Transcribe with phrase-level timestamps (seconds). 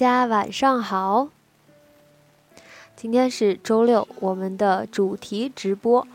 [0.00, 1.28] 大家晚上好。
[2.96, 6.08] 今天是周六，我们的主题直播。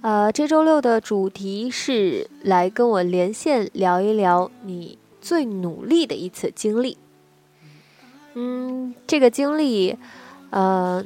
[0.00, 6.96] 呃，这周六的主题是来跟我连线聊一聊你最努力的一次经历。
[8.32, 9.98] 嗯，这个经历，
[10.48, 11.04] 呃，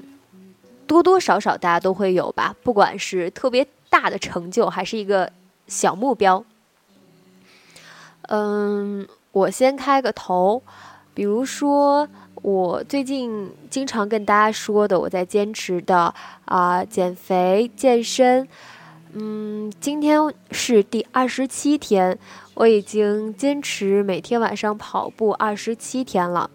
[0.87, 5.33] 多多少少大家都会有吧，不管是特别大的成就，还是一个
[5.67, 6.45] 小目标。
[8.29, 10.63] 嗯，我先开个头，
[11.17, 12.07] 比如说
[12.43, 16.13] 我最近经常跟大家说的，我在坚持的
[16.45, 18.47] 啊、减肥健身。
[19.15, 22.19] 嗯，今天是第二十七天，
[22.53, 26.51] 我已经坚持每天晚上跑步二十七天了。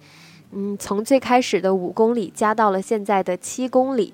[0.51, 4.13] 嗯，从最开始的五公里加到了现在的七公里。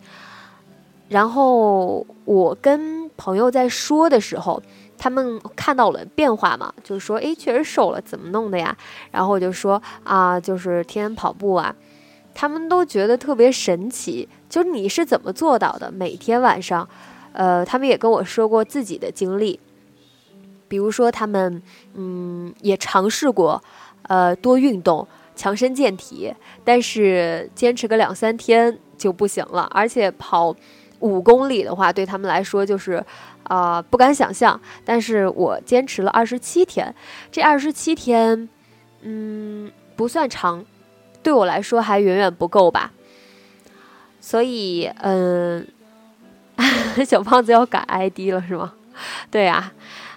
[1.10, 4.64] 然后我跟朋友在说的时候，
[4.98, 8.76] 他们看到了变化嘛，就是说：“诶，确实瘦了，怎么弄的呀？”
[9.12, 11.76] 然后我就说：“啊，就是天天跑步啊。”
[12.34, 15.92] 他们都觉得特别神奇，就是你是怎么做到的？
[15.92, 16.88] 每天晚上，
[17.34, 19.60] 呃，他们也跟我说过自己的经历，
[20.68, 21.62] 比如说他们
[21.96, 23.60] 嗯也尝试过
[24.04, 26.32] 呃多运动，强身健体，
[26.64, 30.56] 但是坚持个两三天就不行了，而且跑
[31.00, 33.04] 五公里的话，对他们来说就是
[33.48, 34.60] 啊、不敢想象。
[34.86, 36.94] 但是我坚持了二十七天，
[37.32, 38.48] 这二十七天
[39.02, 40.64] 嗯不算长，
[41.22, 42.92] 对我来说还远远不够吧。
[44.20, 45.68] 所以嗯。
[47.06, 48.74] 小胖子要改 ID 了是吗？
[49.30, 49.72] 对呀、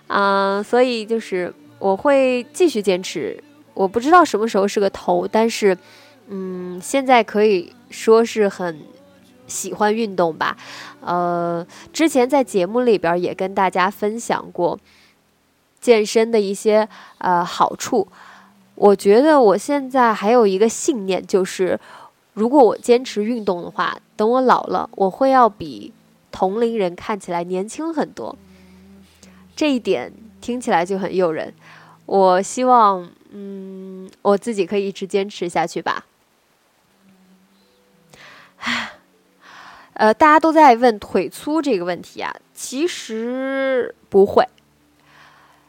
[0.06, 3.38] 啊，所以就是我会继续坚持。
[3.74, 5.76] 我不知道什么时候是个头，但是，
[6.28, 8.80] 嗯，现在可以说是很
[9.50, 10.56] 喜欢运动吧。
[11.00, 14.78] 呃，之前在节目里边也跟大家分享过
[15.80, 16.88] 健身的一些
[17.18, 18.08] 呃好处。
[18.76, 21.78] 我觉得我现在还有一个信念，就是
[22.32, 25.92] 如果我坚持运动的话，等我老了，我会要比
[26.32, 28.34] 同龄人看起来年轻很多。
[29.54, 30.10] 这一点
[30.40, 31.52] 听起来就很诱人。
[32.06, 36.06] 我希望，嗯，我自己可以一直坚持下去吧。
[40.00, 44.42] 呃，大家都在问腿粗这个问题啊，其实不会。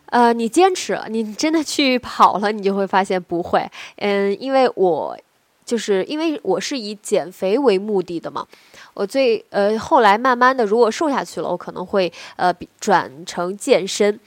[0.05, 3.69] 呃，你坚持，你真的去跑了，你就会发现不会。
[3.97, 5.17] 嗯，因为我
[5.65, 8.47] 就是因为我是以减肥为目的的嘛。
[8.93, 14.17] 我最呃后来慢慢的，如果瘦下去了，我可能会呃转成健身。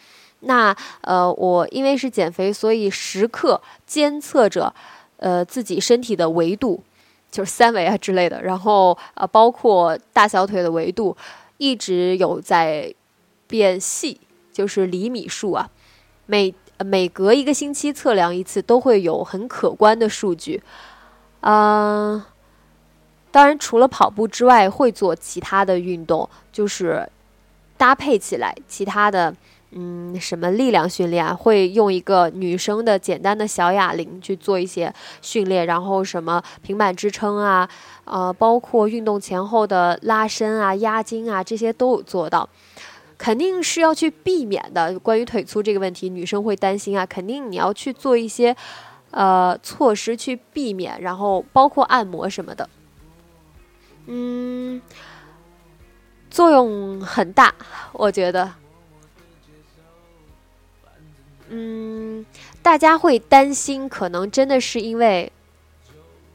[0.41, 4.75] 那呃我因为是减肥，所以时刻监测着
[5.17, 6.83] 呃自己身体的维度，
[7.35, 11.17] 就是三围啊之类的，然后呃包括大小腿的维度，
[11.57, 12.95] 一直有在
[13.49, 14.21] 变细，
[14.53, 15.69] 就是厘米数啊，
[16.27, 20.63] 每每隔一个星期测量一次，都会有很可观的数据。
[21.41, 22.23] 嗯、
[23.33, 27.11] 当然，除了跑步之外，会做其他的运动，就是
[27.77, 29.35] 搭配起来其他的，
[29.77, 37.69] 嗯，什么力量训练啊，会用一个女生的简单的小哑铃去做一些训练，然后什么平板支撑啊，
[38.05, 42.49] 呃，包括运动前后的拉伸啊、压筋啊，这些都有做到。
[43.19, 44.97] 肯定是要去避免的。
[45.01, 48.55] 关于腿粗这个问题，女生会担心啊，肯定你要去做一些
[49.11, 52.69] 呃措施去避免，然后包括按摩什么的。
[54.07, 54.81] 嗯，
[56.31, 57.53] 作用很大，
[57.93, 58.53] 我觉得。
[61.49, 62.25] 嗯，
[62.63, 65.31] 大家会担心，可能真的是因为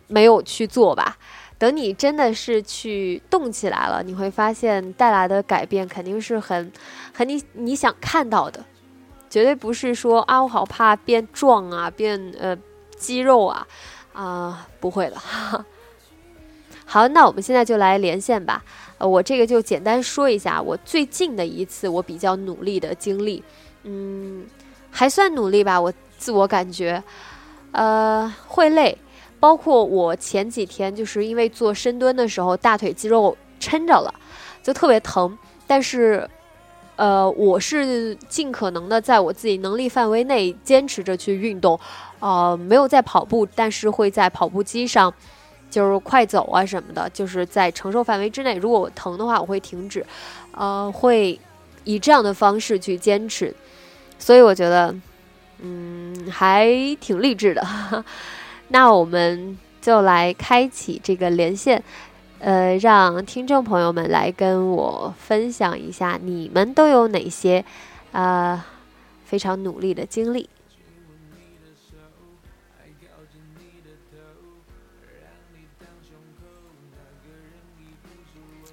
[0.08, 1.18] 没有去做吧。
[1.58, 6.72] 等你真的是去动起来了，你会发现带来的改变肯定是很、
[7.14, 8.64] 很你你想看到的，
[9.30, 12.58] 绝对不是说啊我好怕变壮啊，变呃
[12.98, 13.68] 肌肉啊
[14.14, 15.18] 啊、不会的。
[16.86, 18.64] 好，那我们现在就来连线吧。
[18.98, 23.44] 呃，我这个就简单说一下我最近的一次我比较努力的经历，
[23.84, 24.46] 嗯，
[24.92, 27.04] 还算努力吧，我自我感觉，
[27.72, 28.98] 呃，会累。
[29.40, 34.14] 包括我前几天就是因为做深蹲的时候，大腿肌肉抻着了，
[34.62, 35.38] 就特别疼。
[35.66, 36.30] 但是，
[36.98, 41.80] 呃，我是尽可能的在我自己能力范围内坚持着去运动，
[42.20, 45.14] 呃，没有在跑步，但是会在跑步机上
[45.70, 48.56] 就是快走啊什么的，就是在承受范围之内。
[48.56, 50.06] 如果我疼的话，我会停止，
[50.52, 51.40] 呃，会
[51.86, 53.56] 以这样的方式去坚持。
[54.20, 54.94] 所以我觉得，
[55.60, 56.68] 嗯，还
[57.00, 57.66] 挺励志的。
[58.68, 61.82] 那我们就来开启这个连线。
[62.40, 67.66] 呃，让听众朋友们来跟我分享一下，你们都有哪些
[68.12, 68.66] 啊
[69.26, 70.48] 非常努力的经历？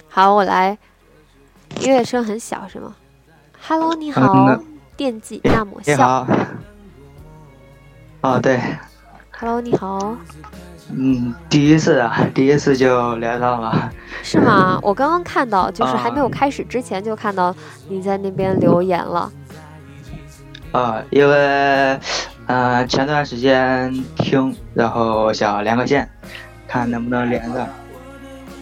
[0.08, 0.76] 好，我来。
[1.80, 2.96] 音乐声很小是吗
[3.60, 4.58] ？Hello，你好，
[4.96, 5.92] 电击那么笑。
[5.92, 6.26] 你好。
[8.22, 8.58] 哦，对。
[9.38, 10.16] Hello，你好。
[10.90, 13.90] 嗯，第一次啊，第一次就连上了。
[14.22, 14.78] 是吗？
[14.82, 17.54] 我刚刚看到，就是还没有开始之前就看到
[17.88, 19.30] 你在那边留言了。
[20.72, 22.00] 啊，因为
[22.46, 26.08] 嗯前段时间听，然后想连个线，
[26.66, 27.66] 看能不能连上，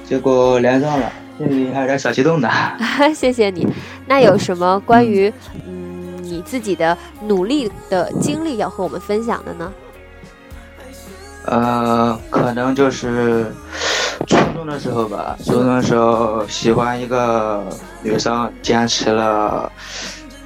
[0.05, 2.51] 结果连上了，心里还有点小激动的。
[3.15, 3.67] 谢谢你。
[4.07, 5.33] 那有什么关于
[5.67, 5.94] 嗯你
[6.45, 9.73] 自己的努力的经历要和我们分享的呢？
[11.47, 13.53] 呃，可能就是
[14.27, 15.37] 初中的时候吧。
[15.45, 17.63] 初中的时候喜欢一个
[18.03, 19.71] 女生，坚持了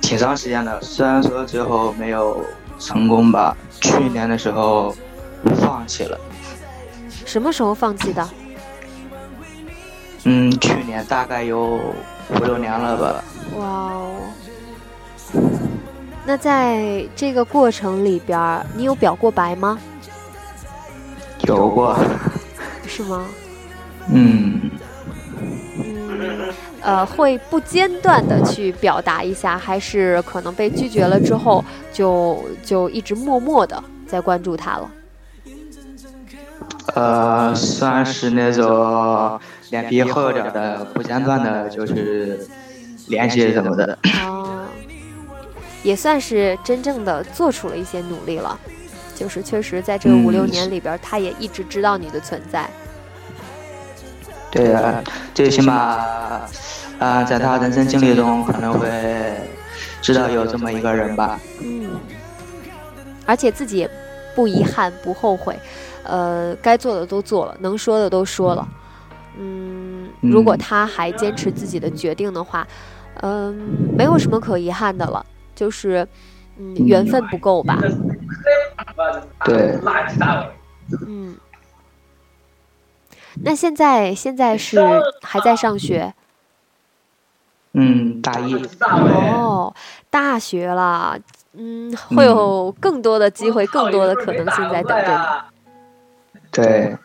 [0.01, 0.81] 挺长时间的。
[0.83, 2.45] 虽然说最后没有
[2.79, 3.57] 成功吧。
[3.81, 4.93] 去年的时候
[5.61, 6.19] 放弃了。
[7.25, 8.29] 什么时候放弃的？
[10.25, 13.25] 嗯，去年大概有五六年了吧。
[13.57, 14.11] 哇哦！
[16.29, 18.39] 那在这个过程里边，
[18.77, 19.79] 你有表过白吗？
[21.47, 21.99] 有过，
[22.87, 23.25] 是吗？
[24.13, 24.71] 嗯。
[25.79, 26.53] 嗯，
[26.83, 31.65] 呃，会不间断的去表达一下，还是可能被拒绝了之后，
[31.95, 34.91] 就就一直默默的在关注他了。
[36.95, 39.41] 呃，算是那种
[39.71, 42.47] 脸皮厚点的，不间断的，就是
[43.07, 43.97] 联系什么的。
[44.27, 44.67] 哦，
[45.83, 48.59] 也算是真正的做出了一些努力了。
[49.15, 52.71] 就是确实，在这五六年里边，他也一直知道你的存在。
[54.51, 55.03] 对呀，
[55.35, 55.75] 最起码，
[57.01, 58.89] 啊，在他人生经历中可能会
[60.01, 61.39] 知道有这么一个人吧。
[61.61, 61.91] 嗯。
[63.27, 63.91] 而且自己也
[64.35, 65.59] 不遗憾、不后悔，
[66.05, 68.67] 呃，该做的都做了，能说的都说了。
[69.37, 72.67] 嗯，如果他还坚持自己的决定的话，
[73.21, 73.55] 嗯，
[73.97, 75.27] 没有什么可遗憾的了，
[75.59, 76.07] 就是。
[76.61, 77.79] 嗯，缘分不够吧？
[79.45, 79.79] 对。
[81.07, 81.37] 嗯。
[83.45, 84.77] 那现在现在是
[85.23, 86.13] 还在上学？
[87.75, 88.61] 嗯，大一。
[88.81, 89.73] 哦，
[90.11, 91.17] 大学了，
[91.53, 95.45] 嗯，会有更多的机会，更多的可能性在等着
[96.33, 96.41] 你。
[96.51, 96.99] 对。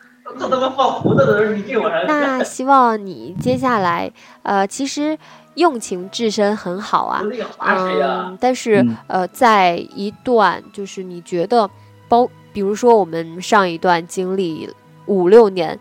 [2.08, 4.10] 那希望你接下来，
[4.42, 5.16] 呃，其实。
[5.54, 7.22] 用情至深很好啊，
[7.58, 11.68] 嗯，但是呃，在一段就是你觉得
[12.08, 14.68] 包，比如说我们上一段经历
[15.06, 15.78] 五六年，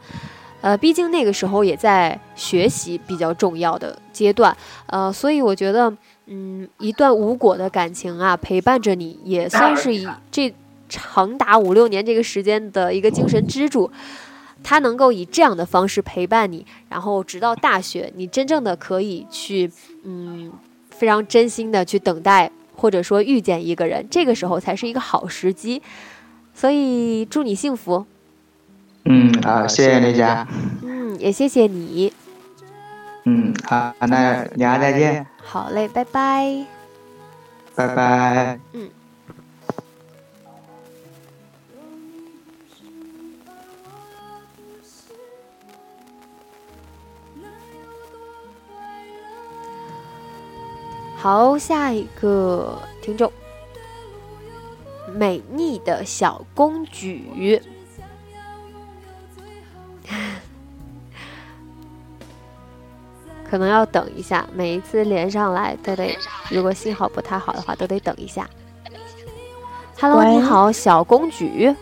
[0.62, 4.56] 呃，毕竟那个时候也在学习比较重要的阶段，
[4.88, 5.92] 呃，所以我觉得，
[6.28, 10.54] 嗯，一段无果的感情啊，陪伴着你也算是以这
[10.88, 13.90] 长达五六年这个时间的一个精神支柱。
[14.64, 19.70] 他能够以这样的方式陪伴你，然后直到大学，你真正的可以去，
[20.04, 20.52] 嗯，
[20.90, 25.82] 非常真心的去等待，或者说遇见一个人，这个时候才是一个好时机。
[26.56, 28.06] 所以祝你幸福。
[29.06, 30.48] 嗯，好，谢谢丽佳。
[30.82, 32.14] 嗯，也谢谢你。
[33.26, 35.26] 嗯，好，那俩再见。
[35.42, 36.66] 好嘞，拜拜。
[37.76, 38.60] 拜拜。
[38.74, 39.03] 嗯。
[51.24, 53.32] 好，下一个听众，
[55.14, 57.62] 美丽的小公举，
[63.50, 66.14] 可能要等一下，每一次连上来都得，
[66.50, 68.46] 如果信号不太好的话，都得等一下。
[70.02, 71.74] Hello，你好，小公举。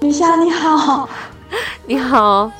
[0.00, 1.08] 米夏，你好。
[1.86, 2.50] 你好。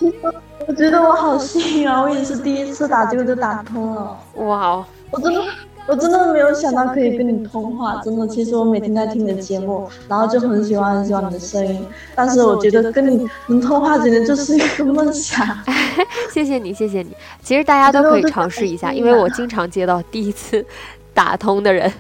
[0.69, 2.01] 我觉得我好幸运啊！
[2.01, 4.17] 我也是第一次打这个就打通了。
[4.37, 4.87] 哇哦。
[5.11, 5.43] 我真的
[5.87, 8.27] 我真的没有想到可以跟你通话，真的。
[8.27, 11.87] 其实我每天在听你的节目，然后就很喜欢很喜欢你的声音。
[12.15, 15.47] 但是我觉得跟你能通话，简直就是一个梦想。
[16.33, 17.15] 谢谢你，谢谢你。
[17.43, 20.65] 其实大家都可以尝试一下，因为我经常接到第一次
[21.13, 21.93] 打通的人。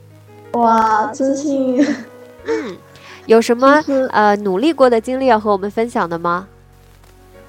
[0.52, 1.86] 哇，真幸运。
[2.46, 2.76] 嗯，
[3.26, 6.46] 有什么呃努力过的经历要和我们分享的吗？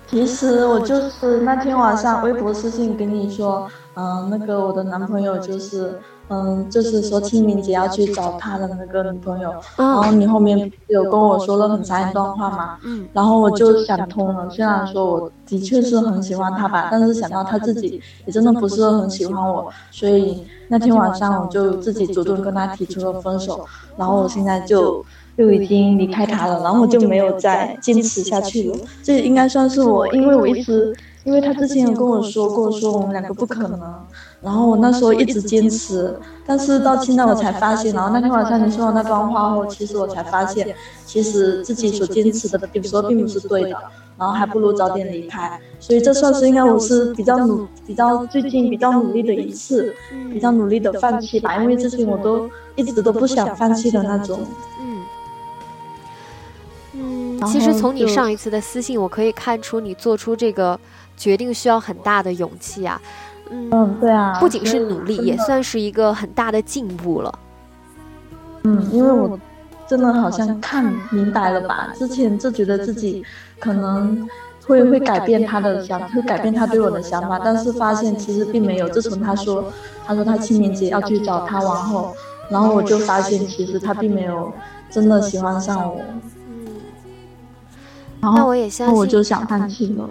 [0.09, 3.69] 其实我就是那天晚上微博私信跟你说。
[4.01, 23.63] 嗯，那个我的男朋友就是，嗯，就是说清明节要去找他的那个女朋友，然后你后面有跟我说了很长一段话嘛，嗯，然后我就想通了，虽然说我的确是很喜欢他吧，但是想到他自己也真的不是很喜欢我，所以那天晚上我就自己主动跟他提出了分手，
[23.95, 25.05] 然后我现在就
[25.37, 30.95] 就已经离开他了，然后就没有再坚持下去了，这应该算是我，因为我一直。
[31.23, 33.79] 因为他之前有跟我说过，说我们两个不可能，
[34.41, 40.75] 然后我那时候一直坚持，但是到现在我才发现，然后那天晚上你说的那段话后，其实我才发现，
[41.05, 43.77] 其实自己所坚持的有时候并不是对的，
[44.17, 49.93] 然后还不如早点离开，所以这算是应该我是比较努，比较最近比较努力的一次，
[50.33, 54.39] 比较努力的放弃吧，因为之前我都一直都不想放弃的那种。
[54.81, 55.03] 嗯，
[56.93, 60.79] 嗯，其实从你上一次的私信，我可以看出你做出这个。
[61.21, 62.99] 决定需要很大的勇气啊，
[63.51, 67.39] 嗯，对啊，不仅是努力，也算是一个很大的进步了。
[68.63, 69.39] 嗯，因为我
[69.87, 73.23] 真的好像看明白了吧，之前就觉得自己
[73.59, 74.27] 可能
[74.65, 78.89] 会会改变他的想，会改变他对我的想法，但是发现其实并没有。
[78.89, 79.71] 自从他说，
[80.03, 82.15] 他说他清明节要去找他王后，
[82.49, 84.51] 然后我就发现其实他并没有
[84.89, 86.01] 真的喜欢上我。
[86.49, 86.65] 嗯，
[88.21, 90.09] 然后我也相信，我就想放弃了。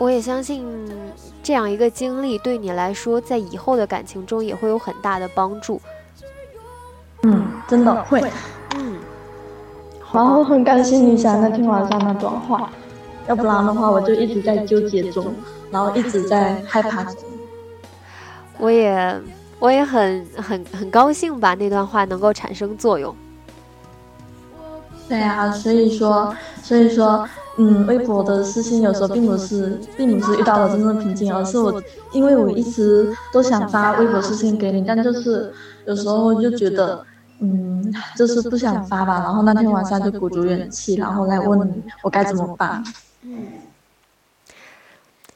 [0.00, 0.66] 我也相信，
[1.42, 5.78] 这样一个经历对你来说，在以后的感情中也会有很大的帮助。
[7.22, 8.18] 嗯，真的会。
[8.76, 8.96] 嗯。
[10.10, 12.70] 然后很感谢你想那天晚上那段话，
[13.28, 15.34] 要不然的话我就一直在纠结中，
[15.70, 17.06] 然后一直在害怕。
[18.56, 19.20] 我也，
[19.58, 23.14] 我也很很很高兴吧，那段话能够产生作用。
[25.06, 27.28] 对啊，所以说，所以说。
[27.60, 35.52] 嗯，微博的私信有时候并不是，并不是遇到了真正的瓶颈，而是我，因为我一直都想发微博私信给你，但就是
[35.84, 37.04] 有时候就觉得，
[37.40, 39.20] 嗯，就是不想发吧。
[39.20, 42.82] 然后那天晚上就鼓足勇气，然后来问你我该怎么办。
[43.22, 43.46] 嗯，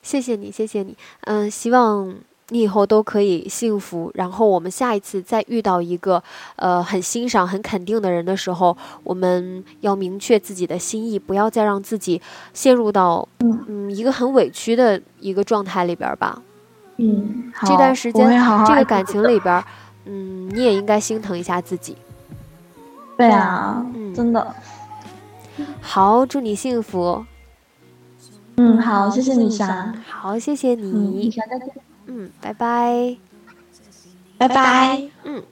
[0.02, 0.96] 谢谢你，谢谢你。
[1.24, 2.14] 嗯，希望。
[2.50, 6.22] 你以后都可以幸福，然后我们下一次再遇到一个
[6.56, 12.20] 呃很欣赏、很肯定的人的时候，我们要明确自己的心意，不要再让自己
[12.52, 16.42] 陷入到嗯一个很委屈的一个状态里边吧。
[16.96, 18.28] 嗯，这段时间
[18.66, 19.64] 这个感情里边，
[20.04, 21.96] 嗯，你也应该心疼一下自己。
[23.16, 24.54] 对啊，嗯，真的。
[25.80, 27.24] 好，祝你幸福。
[28.56, 29.94] 嗯，好，谢谢女神。
[30.08, 31.32] 好，谢谢你。
[32.06, 33.16] 嗯，拜拜，
[34.38, 35.02] 拜拜。
[35.24, 35.42] 嗯。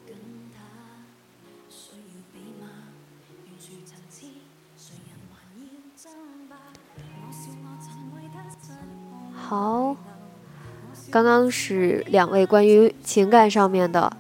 [9.35, 9.95] 好，
[11.11, 14.11] 刚刚是两位关于情感上面的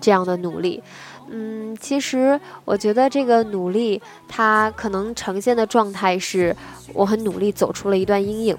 [0.00, 0.82] 这样的努力。
[1.28, 6.56] 嗯，其实我觉得这个努力，它可能呈现的状态是
[6.94, 8.56] 我很努力走出了一段阴影。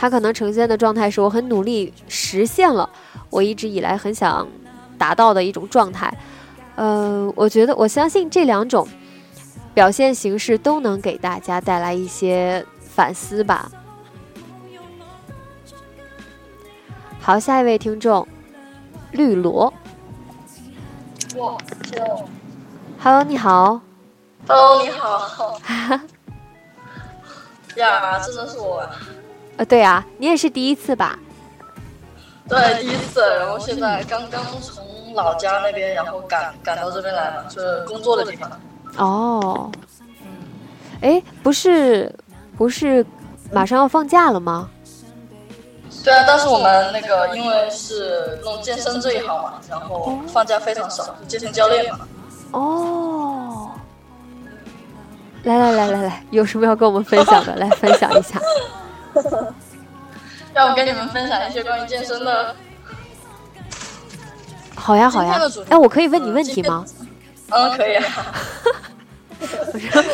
[0.00, 2.88] 他可能呈现的状态是我很努力实现了
[3.30, 4.46] 我一直以来很想
[4.96, 6.16] 达到的一种状态，
[6.76, 8.86] 呃，我觉得我相信这两种
[9.74, 13.72] 表现形式都能给大家带来一些反思吧。
[17.20, 18.24] 好，下一位听众，
[19.10, 19.74] 绿萝。
[21.36, 21.56] 哇
[23.02, 23.80] ，Hello，你好。
[24.46, 25.58] Hello，你好。
[27.76, 28.88] 呀，真的是我。
[29.58, 31.18] 呃，对啊，你也是第一次吧？
[32.48, 33.20] 对，第一次。
[33.40, 38.48] 然后现在刚刚从老家那边，然后赶赶到这边来了，就是工作的地方。
[38.96, 39.70] 哦。
[40.22, 40.28] 嗯。
[41.00, 42.14] 哎，不是，
[42.56, 43.04] 不是，
[43.52, 44.70] 马上要放假了吗？
[46.04, 52.06] 对啊，但是我们那个因为是弄健身这一行嘛，然后放假非常少，健身教练嘛。
[52.52, 53.70] 哦。
[55.42, 57.56] 来来来来来，有什么要跟我们分享的？
[57.56, 58.40] 来分享一下。
[60.54, 62.54] 让我跟你们分享一些关于健身的。
[64.74, 65.38] 好呀，好呀。
[65.68, 66.84] 哎，我可以问你问题吗？
[67.50, 68.04] 嗯，可以啊。
[69.72, 70.04] 我说，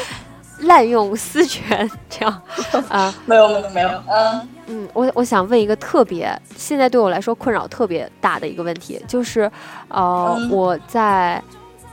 [0.61, 2.43] 滥用私权这样
[2.89, 3.15] 啊？
[3.27, 9.51] 没有没有没有，嗯嗯，我我想问一个特别现在对我来说困扰特别大的一个问题，就是
[9.89, 11.43] 呃嗯我在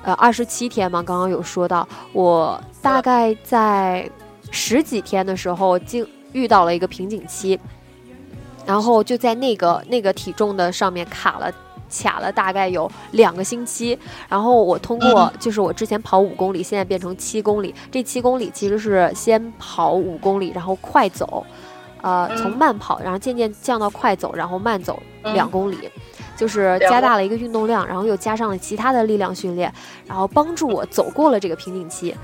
[0.04, 4.10] 呃二十七天嘛，刚刚有说到，我大概在
[4.52, 7.60] 十几天的时候经遇到了一个瓶颈期，
[8.66, 11.52] 然后就在那个那个体重的上面卡了。
[11.94, 17.76] 卡了大概有两个星期，然后我通过就是我之前跑五公里，现在变成七公里。
[17.92, 21.46] 这七公里其实是先跑五公里，然后快走，
[22.02, 25.78] 呃，嗯从慢跑，然后渐渐降到快走，然后慢走嗯两公里，
[26.38, 29.70] 就是加大了一个运动量，然后又加上了其他的力量训练，
[30.08, 32.16] 然后帮助我走过了这个瓶颈期。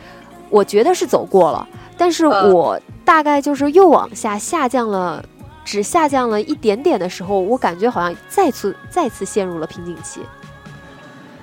[0.50, 5.24] 我觉得是走过了，但是嗯我大概就是又往下下降了，
[5.63, 10.22] 只下降了一点点的时候，我感觉好像再次再次陷入了瓶颈期。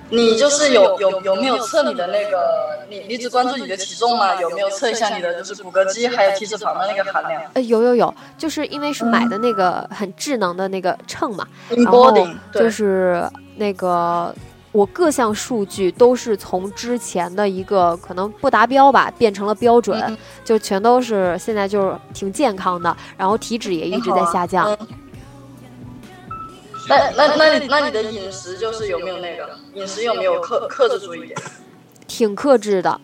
[0.07, 2.37] 你就是有有有没有测你的那个，
[2.87, 4.35] 你你只关注你的体重吗？
[4.39, 14.33] 有没有测一下你的就是骨骼肌还有体脂肪的那个含量呃，有有有，就是因为是买的那个很智能的那个秤嘛，？Emboding 就，是那个
[14.75, 24.69] 我各项数据都是从之前的一个可能不达标吧，变成了标准，嗯就全都是现在就是挺健康的，然后体脂也一直在下降。
[24.81, 24.87] 嗯
[26.87, 31.35] 那那那你那你的饮食就是有没有那个饮食有没有克克制住一点？
[32.05, 33.01] 挺克制的，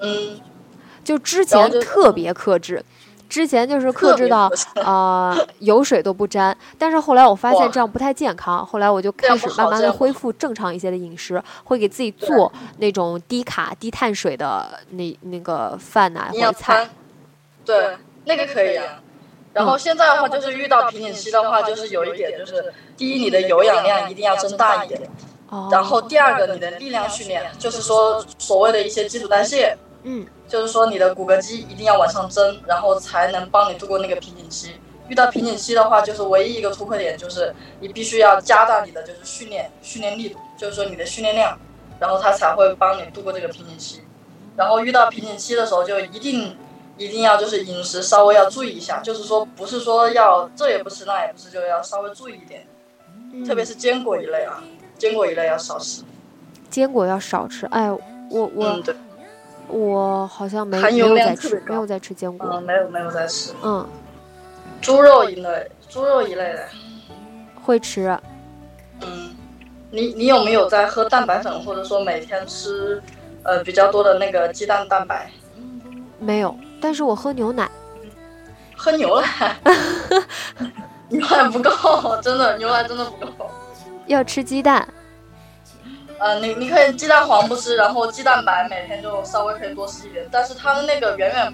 [0.00, 0.38] 嗯，
[1.02, 2.84] 就之前特别克制，
[3.28, 16.90] 之前就是克制到呃油水都不沾，但是后来我发现这样不太健康，后来我就开始慢慢的恢复正常一些的饮食，会给自己做那种低卡低碳水的那那个饭呐、营养或者菜餐。，
[17.64, 18.84] 对，那个可以啊。
[19.52, 25.00] 然后现在的话，就是遇到瓶颈期的话，就是有一点，就是第一，你的有氧量一定要增大一点，
[25.48, 29.74] 哦，然后第二个，你的力量训练，就是说所谓的一些基础代谢，
[30.08, 34.76] 嗯就是说你的骨骼肌一定要往上增，然后才能帮你度过那个瓶颈期。
[35.08, 41.58] 遇到瓶颈期的话，就是唯一一个突破点，就是你必须要加大你的就是训练训练力度，就是说你的训练量，
[41.98, 44.02] 然后它才会帮你度过这个瓶颈期。
[44.56, 46.56] 然后遇到瓶颈期的时候，就一定
[46.96, 52.66] 一定要就是饮食稍微要注意一下，就是说不是说要这也不吃那也不吃，就要稍微注意一点，
[53.32, 54.62] 嗯特别是坚果一类啊，
[54.96, 56.02] 坚果一类要少吃。
[56.70, 57.66] 坚果要少吃。
[57.66, 58.00] 哎，我
[58.54, 58.94] 我、嗯，对，
[59.68, 62.48] 我好像没有在吃没有在吃坚果。
[62.52, 63.52] 嗯，没有没有在吃。
[63.62, 63.86] 嗯，
[64.80, 66.64] 猪肉一类，猪肉一类的。
[67.62, 68.16] 会吃。
[69.02, 69.34] 嗯，
[69.90, 73.02] 你你有没有在喝蛋白粉，或者说每天吃
[73.42, 75.30] 呃比较多的那个鸡蛋蛋白？
[76.18, 77.70] 没有，但是我喝牛奶。
[78.76, 79.56] 喝牛奶，
[81.08, 83.50] 牛奶不够，真的牛奶真的不够。
[84.06, 84.86] 要吃鸡蛋，
[86.18, 91.52] 呃，你你可以鸡蛋黄不吃，然后鸡蛋白每天就稍微可以多吃一点，但是它的那个远远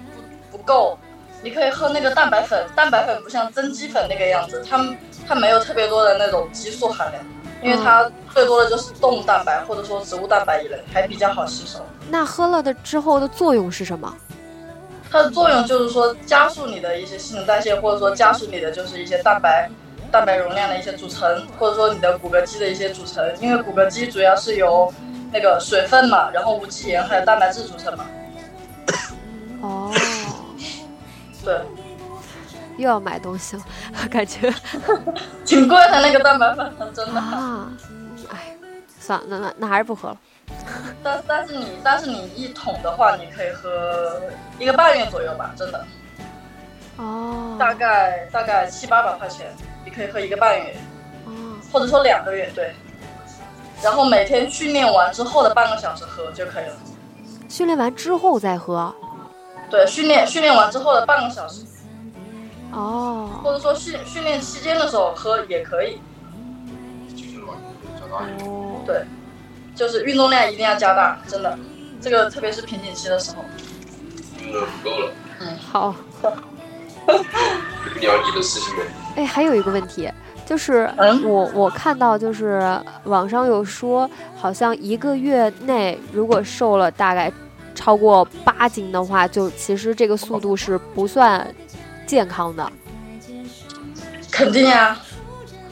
[0.51, 0.97] 不不够。
[1.41, 4.79] 你可以喝那个蛋白粉，蛋白粉不像增肌粉那个样子，它
[5.27, 7.21] 它没有特别多的那种激素含量，
[7.61, 11.79] 因为它最多的就是动物蛋白或者说植物蛋白一类，还比较好吸收。
[12.09, 14.15] 那喝了的之后的作用是什么？
[15.11, 19.69] 它的作用就是说加速你的一些新陈代谢，或者说加速你的就是一些蛋白
[20.13, 23.25] 蛋白容量的一些组成，或者说你的骨骼肌的一些组成。
[23.39, 24.93] 因为骨骼肌主要是由
[25.31, 28.05] 那个水分嘛，然后无机盐还有蛋白质组成嘛。
[29.61, 29.91] 哦，
[31.43, 31.59] 对，
[32.77, 33.63] 又要买东西了，
[34.11, 34.53] 感觉
[35.43, 37.19] 挺贵的那个蛋白粉，真的。
[37.19, 37.71] 啊，
[38.29, 38.55] 哎，
[38.99, 40.17] 算了，那那那还是不喝了。
[41.01, 44.21] 但但是你但是你一桶的话，你可以喝
[44.59, 45.83] 一个半月左右吧，真的，
[46.97, 49.47] 哦，大概大概七八百块钱，
[49.85, 50.75] 你可以喝一个半月，
[51.25, 51.31] 哦，
[51.71, 52.73] 或者说两个月，对。
[53.81, 56.75] 然后每天训练完之后的半个小时喝就可以了。
[57.49, 58.93] 训练完之后再喝。
[59.69, 61.65] 对，训练训练完之后的半个小时，
[62.71, 65.99] 哦，或者说训训练期间的时候喝也可以。
[68.11, 69.03] 哦，对，
[69.75, 71.57] 就是运动量一定要加大，真的，
[71.99, 73.43] 这个特别是瓶颈期的时候。
[74.39, 75.95] 运动不够了，嗯好。
[77.99, 78.83] 聊你的事情呗。
[79.15, 80.11] 哎，还有一个问题，
[80.45, 87.31] 就是嗯我我看到就是网上有说，好像一个月内如果瘦了大概
[87.75, 91.47] 超过八斤的话，就其实这个速度是不算
[92.05, 92.71] 健康的。
[94.31, 94.97] 肯定呀、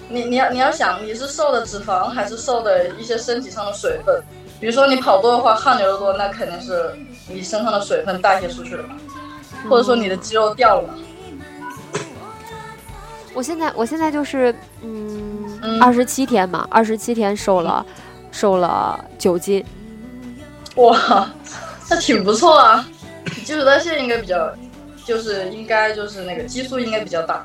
[0.07, 4.21] 你你要你要想你是瘦的脂肪还是瘦的一些身体上的水分。
[4.59, 6.93] 比如说你跑多的话，汗流的多，那肯定是
[7.27, 8.95] 你身上的水分代谢出去了嘛，
[9.67, 10.93] 或者说你的肌肉掉了嘛。
[13.33, 15.81] 我现在我现在就是嗯，嗯。
[15.81, 17.85] 二十七天嘛，二十七天瘦了，
[18.31, 19.63] 瘦了九斤。
[20.75, 21.29] 哇，
[21.89, 22.85] 那挺不错啊，
[23.43, 24.51] 基础代谢应该比较，
[25.05, 27.43] 就是应该就是那个激素应该比较大，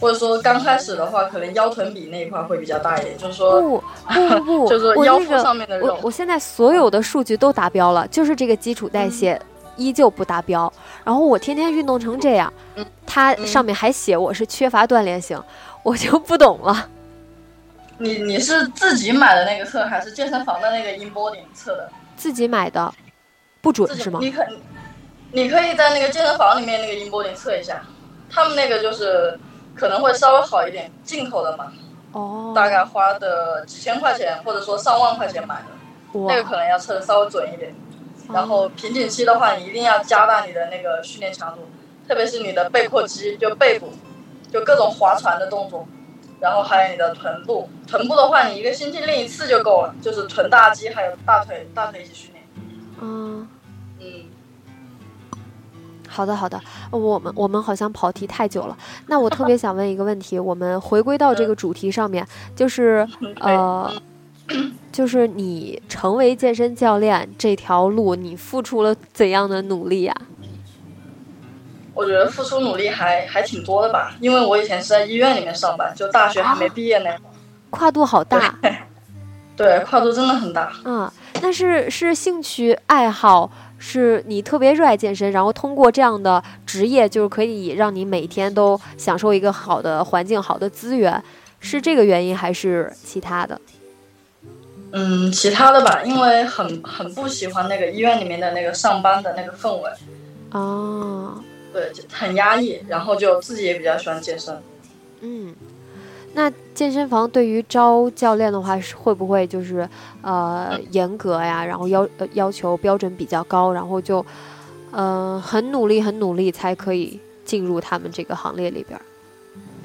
[0.00, 5.86] 或者说刚开始的话，可能腰臀比那一块会比较大一点，就是说不不不不， 就是腰腹上面的肉。
[5.86, 9.40] 我我现在所有的数据都达标了，就是这个基础代谢
[9.76, 10.72] 依旧不达标。
[11.04, 15.40] 然后我天天运动成这样嗯，它嗯上面还写我是缺乏锻炼型，
[15.82, 16.88] 我就不懂了。
[17.98, 21.90] 你你是自己买的那个测，还是健身房的那个 in body 测的？
[22.16, 22.92] 自己买的
[23.60, 24.18] 不准是吗？
[24.20, 24.44] 你可
[25.32, 27.82] 你可以在那个健身房里面那个 in body 测一下，
[28.30, 29.38] 他们那个就是
[29.74, 31.72] 可能会稍微好一点，进口的嘛，
[32.12, 37.74] 哦，大概花的几千块钱或者说上万块钱买的，那个可能要测的稍微准一点。
[38.32, 41.60] 然后瓶颈期的话，你一定要加大你的那个训练强度，
[42.08, 43.88] 特别是你的背阔肌，就背部，
[44.50, 45.86] 就各种划船的动作，
[46.40, 47.68] 然后还有你的臀部。
[47.86, 52.44] 臀部的话，你一个星期练一次就够了，就是臀大肌还有大腿，大腿一起训练。
[53.00, 53.46] 嗯，
[54.00, 54.06] 嗯，
[56.08, 56.60] 好的好的，
[56.90, 58.76] 我们我们好像跑题太久了。
[59.06, 63.06] 那我特别想问一个问题，我们回归到这个主题上面，就是
[63.38, 63.92] 呃，
[64.92, 70.14] 就是你成为健身教练这条路，你付出了怎样的努力呀、
[71.94, 77.20] 我觉得付出努力还还挺多的吧，因为我以前是在医院里面上班，就大学还没毕业那会儿，
[77.70, 78.54] 跨度好大
[79.56, 80.70] 对，跨度真的很大。
[80.84, 81.10] 啊！
[81.40, 91.22] 那是是兴趣爱好，是你特别热爱健身，然后通过这样的职业，就是可以让你每天都享受一个好的环境、好的资源，
[91.58, 93.58] 是这个原因还是其他的？
[94.92, 99.90] 嗯，其他的吧，因为很很不喜欢那个医院里面的那个上班的那个氛围，
[100.52, 104.56] 哦，对，就很压抑，然后就自己也比较喜欢健身。
[105.20, 105.54] 嗯，
[106.34, 109.86] 那健身房对于招教练的话，是会不会就是
[110.22, 114.24] 呃严格呀，然后要呃要求标准比较高，然后就
[114.92, 118.98] 嗯、呃很努力很努力才可以进入他们这个行列里边？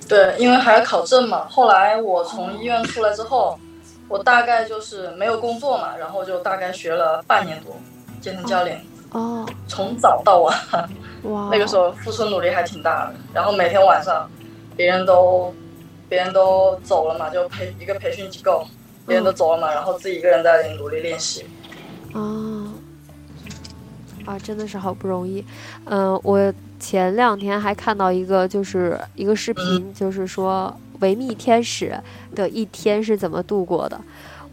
[0.07, 1.45] 对，因为还要考证嘛。
[1.49, 3.57] 后来我从医院出来之后，
[4.11, 7.73] 我大概就是没有工作嘛，然后就大概学了半年多
[8.19, 10.53] 健身教练，哦，从早到晚。
[11.23, 14.29] 哇， 那个时候付出努力还挺大的，然后每天晚上，
[14.75, 15.53] 别人都
[16.09, 18.67] 别人都走了嘛，就培一个培训机构，
[19.07, 21.45] 别人都走了嘛，然后自己一个人在努力练习。
[22.13, 22.67] 啊
[24.25, 25.43] 啊，真的是好不容易。
[25.85, 31.93] 嗯、我前两天还看到一个，就是一个视频，就是说维密天使
[32.33, 33.99] 的一天是怎么度过的。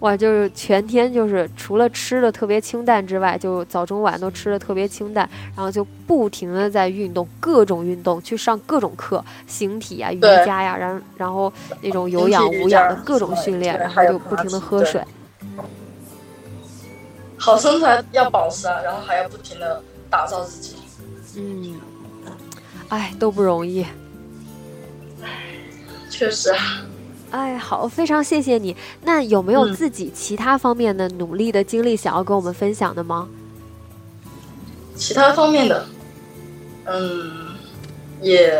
[0.00, 15.02] 哇，就是全天就是除了吃的特别清淡之外，就早中晚都吃的特别清淡，然后就不停的在运动，各种运动，去上各种课，形体呀、瑜伽呀，然后然后那种有氧、无氧的各种训练，然后就不停的喝水。
[17.36, 20.76] 好身材要保持啊，然后还要不停的打造自己。
[21.36, 21.74] 嗯，
[22.88, 23.84] 哎，都不容易。
[26.18, 26.58] 确实啊，
[27.30, 28.74] 哎，好，非常谢谢你。
[29.04, 33.28] 那有没有嗯自己其他方面的努力的经历想要跟我们分享的吗？
[34.96, 35.86] 其他方面的，
[36.86, 37.54] 嗯，
[38.20, 38.52] 也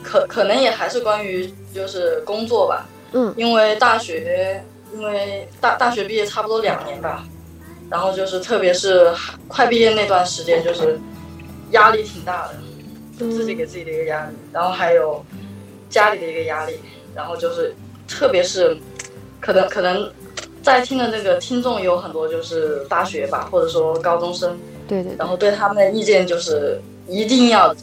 [0.00, 7.26] 可可能也还是关于就是工作吧，嗯因为大学，因为大大学毕业差不多两年吧，
[7.90, 9.12] 然后就是特别是
[9.48, 11.00] 快毕业那段时间，就是
[11.72, 12.54] 压力挺大的，
[13.18, 15.24] 就自己给自己的一个压力，然后还有
[15.90, 16.78] 家里的一个压力，
[17.14, 17.74] 然后就是
[18.08, 18.76] 特别是
[19.40, 20.10] 可能可能
[20.62, 24.58] 在听的那个听众有很多就是大学吧，或者说高中生。
[24.88, 27.74] 对对对然，后对他们的意见就是一定要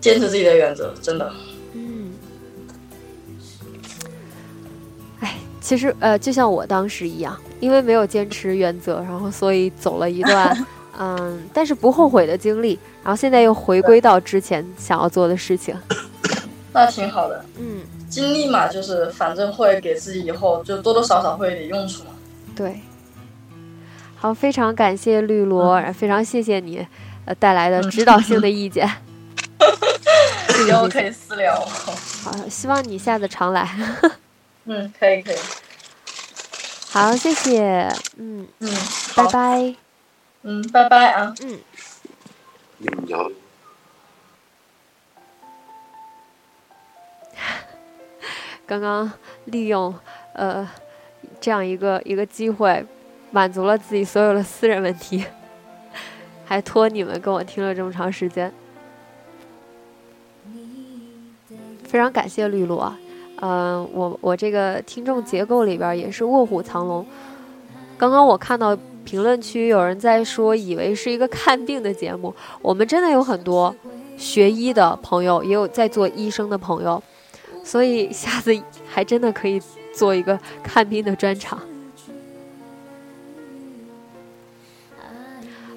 [0.00, 1.32] 坚持自己的原则，真的。
[1.72, 2.12] 嗯，
[5.20, 10.66] 哎，其实呃，就像我当时一样，因为没有坚持原则，然后所以走了一段
[10.98, 15.74] 嗯，但是不后悔的经历，然后现在又回归到之前想要做的事情。
[16.72, 17.80] 那挺好的，嗯，
[18.16, 22.10] 经历嘛，就是反正会给自己以后就多多少少会有点用处嘛。
[22.56, 22.80] 对。
[24.16, 26.86] 好，非常感谢绿萝，非常谢谢你
[27.26, 28.90] 呃带来的指导性的意见。
[30.66, 30.88] 以后。
[30.88, 31.54] 可以私聊。
[31.54, 33.68] 好，希望你下次常来。
[34.64, 35.36] 嗯，可以可以。
[36.88, 37.86] 好，谢谢。
[38.16, 38.74] 嗯，嗯，
[39.14, 39.26] 拜。
[39.26, 39.74] 拜。
[40.42, 41.34] 嗯，拜拜啊。
[41.42, 41.60] 嗯。
[48.66, 49.10] 刚刚
[49.44, 49.94] 利用
[50.32, 50.68] 呃
[51.40, 52.84] 这样一个一个机会，
[53.30, 55.24] 满足了自己所有的私人问题，
[56.44, 58.52] 还托你们跟我听了这么长时间，
[61.84, 62.92] 非常感谢绿萝。
[63.38, 67.06] 嗯、我我这个听众结构里边也是卧虎藏龙。
[67.98, 72.34] 刚刚我看到评论区有人在说，以为是一个看病的节目。
[72.62, 73.74] 我们真的有很多
[74.16, 77.02] 学医的朋友，也有在做医生的朋友，
[77.66, 78.56] 所以下次
[78.88, 79.60] 还真的可以
[79.92, 81.60] 做一个看病的专场。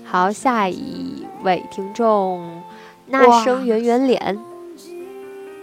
[0.06, 2.62] 好，下一位听众，
[3.08, 4.39] 那声圆圆脸，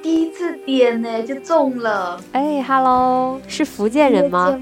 [0.03, 2.21] 第一次点呢就中了。
[2.33, 4.61] 哎，Hello，是福建人吗？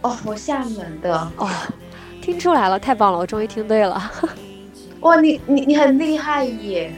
[0.00, 1.14] 哦，我厦门的。
[1.36, 1.46] 哦，
[2.22, 4.10] 听出来了，太棒了，我终于听对了。
[5.00, 6.90] 哇，你你你很厉害耶！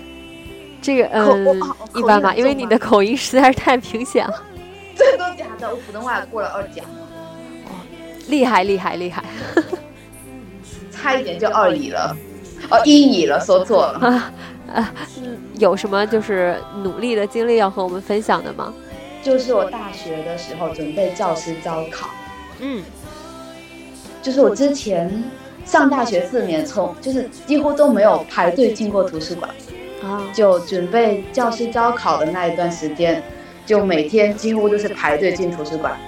[0.83, 1.61] 这个嗯，
[1.95, 4.43] 一般吧，因为你的口音实在是太明显了。
[4.97, 5.69] 这都假的？
[5.71, 6.83] 我普通话过了二甲。
[7.65, 7.71] 哦，
[8.29, 9.23] 厉害厉害厉害！
[10.91, 12.17] 差一点就二乙了，
[12.71, 13.99] 哦，一乙了，说错了。
[14.07, 14.33] 啊
[14.75, 14.93] 啊，
[15.59, 18.73] 有什么就是努力的经历要和我们分享的吗？
[19.23, 22.09] 就是我大学的时候准备教师招考，
[22.61, 22.83] 嗯，
[24.23, 25.23] 就是我之前
[25.65, 29.51] 上大学四年，从就是几乎都没有排队进过图书馆，
[30.03, 33.23] 啊，就准备教师招考的那一段时间，
[33.67, 35.99] 就每天几乎都是排队进图书馆，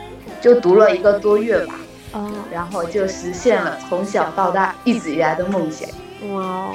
[0.40, 1.74] 就读了一个多月吧。
[2.12, 5.88] 哦，然后就实现了从小到大一直以来的梦想。
[6.30, 6.74] 哇哦，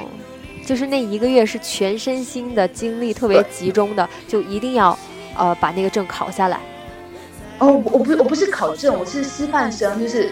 [0.65, 4.97] 就是那一个月是全身心的精力特别集中的，就一定要
[5.36, 6.60] 呃把那个证考下来。
[7.60, 10.32] 哦，我不我不是考证，我是师范生，就是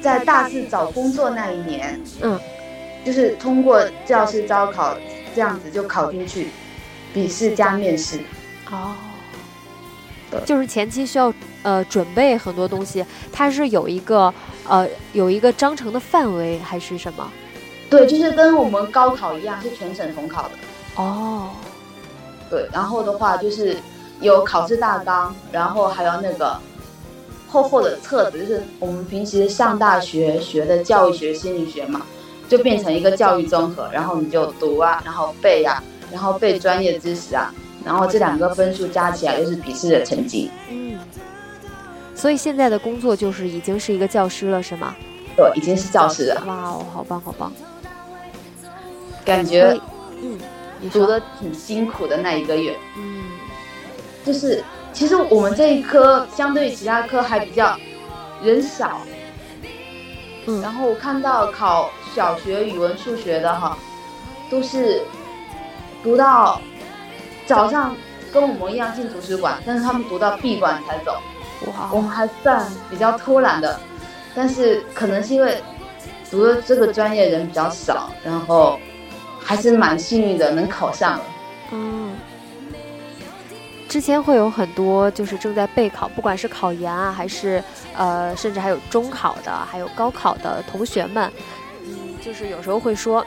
[0.00, 2.38] 在大四找工作那一年，嗯，
[3.04, 4.96] 就是通过教师招考
[5.34, 6.48] 这样子就考进去，
[7.12, 8.20] 笔试加面试。
[8.70, 8.94] 哦。
[10.44, 14.34] 就是前期需要呃准备很多东西，它是有一个
[14.68, 17.30] 呃有一个章程的范围还是什么？
[17.88, 20.50] 对，就是跟我们高考一样，是全省统考的。
[20.96, 21.50] 哦，
[22.50, 23.76] 对，然后的话就是
[24.20, 26.58] 有考试大纲，然后还有那个
[27.46, 32.04] 厚厚的册子，就是我们平时上大学学的教育学、心理学嘛，
[32.48, 37.52] 就变成一个教育综合，然后你就读啊，然后背啊，然后背专业知识啊。
[37.84, 40.50] 然后这两个分数加起来就是笔试的成绩。
[40.70, 40.98] 嗯，
[42.14, 44.94] 所以现在的工作就是已经是一个教师了，是吗？
[45.36, 46.42] 对，已经是教师了。
[46.46, 47.52] 哇哦，好棒好棒！
[49.22, 49.78] 感觉，
[50.22, 50.38] 嗯，
[50.90, 52.74] 读的挺辛苦的那一个月。
[52.96, 53.24] 嗯，
[54.24, 57.78] 就是其实我们这一科相对于其他科还比较
[58.42, 59.02] 人少。
[60.46, 63.76] 嗯，然后我看到考小学语文、数学的哈，
[64.50, 65.02] 都是
[66.02, 66.60] 读到。
[67.46, 67.94] 早上
[68.32, 71.18] 跟我们一样进图书馆，但是他们读到闭馆才走。
[71.66, 73.78] 哇，我们还算比较偷懒的，
[74.34, 75.62] 但是可能是因为
[76.30, 78.80] 读的这个专业人比较少，然后
[79.38, 81.24] 还是蛮幸运的能考上了。
[81.72, 82.03] 嗯，
[83.94, 87.62] 之前会有很多就是正在备考，不管是考研啊，还是
[87.96, 91.32] 呃，甚至还有中考的，还有高考的同学们，
[91.86, 93.24] 嗯，就是有时候会说，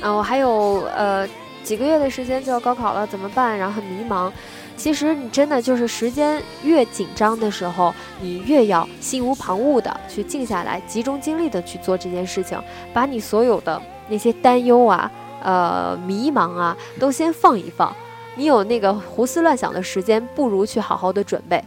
[0.00, 1.28] 啊，我还有呃。
[1.64, 3.58] 几个月的时间就要高考了，怎么办？
[3.58, 4.32] 然后很迷茫。
[4.74, 12.58] 其实你真的就是时间越紧张的时候，你越要心无旁骛的去静下来，集中精力的去做这件事情，
[12.94, 15.10] 把你所有的那些担忧啊、
[15.42, 17.94] 呃迷茫啊，都先放一放。
[18.38, 21.62] 你有那个胡思乱想的时间，不如去好好的准备。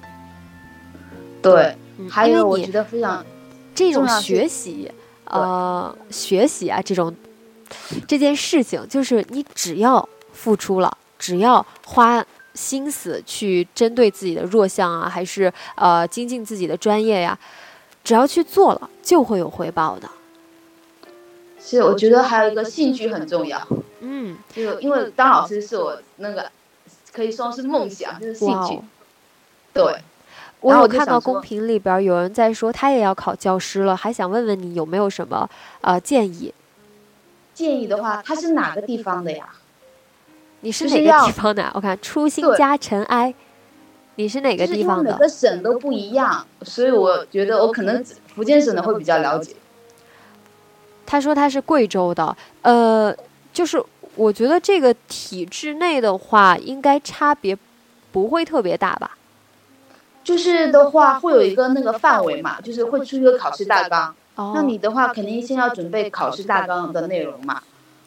[1.41, 1.75] 对，
[2.10, 3.25] 还有我觉得非常
[3.75, 4.89] 这种学习，
[5.25, 7.13] 呃，学习啊这种。
[8.07, 17.38] 这件事情就是你只要付出了，只要花心思去针对自己的弱项啊，还是呃精进自己的专业呀，
[18.03, 20.10] 只要去做了，就会有回报的。
[21.60, 23.65] 是，我觉得还有一个兴趣很重要。
[24.01, 26.51] 嗯，就因为当老师是我那个
[27.12, 28.80] 可以说是梦想，就是兴趣。
[29.74, 29.95] 对，
[30.60, 35.50] 我有看到公屏里边有人在说他也要考教师了，还想问问你有没有什么
[35.82, 36.54] 呃建议。
[37.54, 39.47] 建议的话，他是哪个地方的呀？
[40.62, 41.71] 你是哪个地方的？
[41.74, 43.34] 我看初心加尘埃，
[44.15, 45.12] 你是哪个地方的？
[45.12, 48.04] 每个省都不一样，所以我觉得我可能
[48.36, 49.56] 福建省的会比较了解。
[51.06, 53.15] 他说他是贵州的，呃，
[53.52, 53.84] 就是
[54.15, 57.58] 我觉得这个体制内的话，应该差别
[58.12, 59.17] 不会特别大吧？
[60.24, 64.13] 就是的话，会有一个那个范围嘛，就是会出一个考试大纲。
[64.54, 67.62] 那你的话肯定先要准备考试大纲的内容嘛？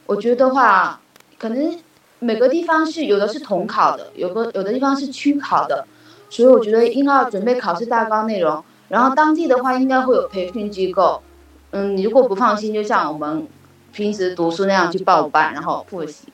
[0.06, 1.00] 我觉得话，
[1.38, 1.78] 可能
[2.18, 5.86] 每个地方是有的是统考的，有个有的地方是区考的，
[6.28, 8.62] 所以我觉得应该要准备考试大纲内容。
[8.88, 11.22] 然后当地的话应该会有培训机构，
[11.70, 13.46] 嗯，你如果不放心，就像我们
[13.94, 16.28] 平时读书那样去报班，然后复习。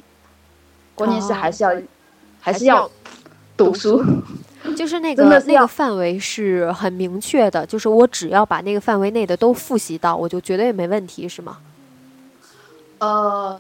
[0.95, 1.71] 关键是还是要
[2.41, 2.91] 还是要
[3.57, 4.03] 读书。
[4.77, 11.59] 就是那个那个范围是很明确的，就是我只要把那个范围内的都复习到，我就绝对没问题，是吗？
[12.99, 13.59] 呃，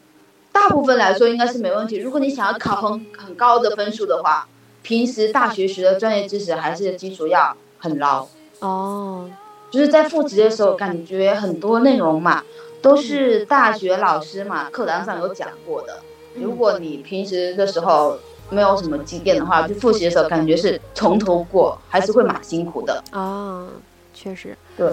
[0.53, 1.97] 大部分来说应该是没问题。
[1.97, 4.47] 如果你想要考很很高的分数的话，
[4.83, 8.27] 平时大学学的专业知识还是基础要很牢。
[8.59, 9.31] 哦，
[9.71, 12.45] 就是在复习的时候，感觉很多内容嘛，
[12.83, 15.99] 都是大学老师嘛课堂上有讲过的。
[16.35, 23.03] 如果你平时的时候没有什么积淀的话，就复习的时候感觉是从头过，还是会蛮辛苦的。
[23.11, 23.69] 啊，
[24.15, 24.93] 确实，对。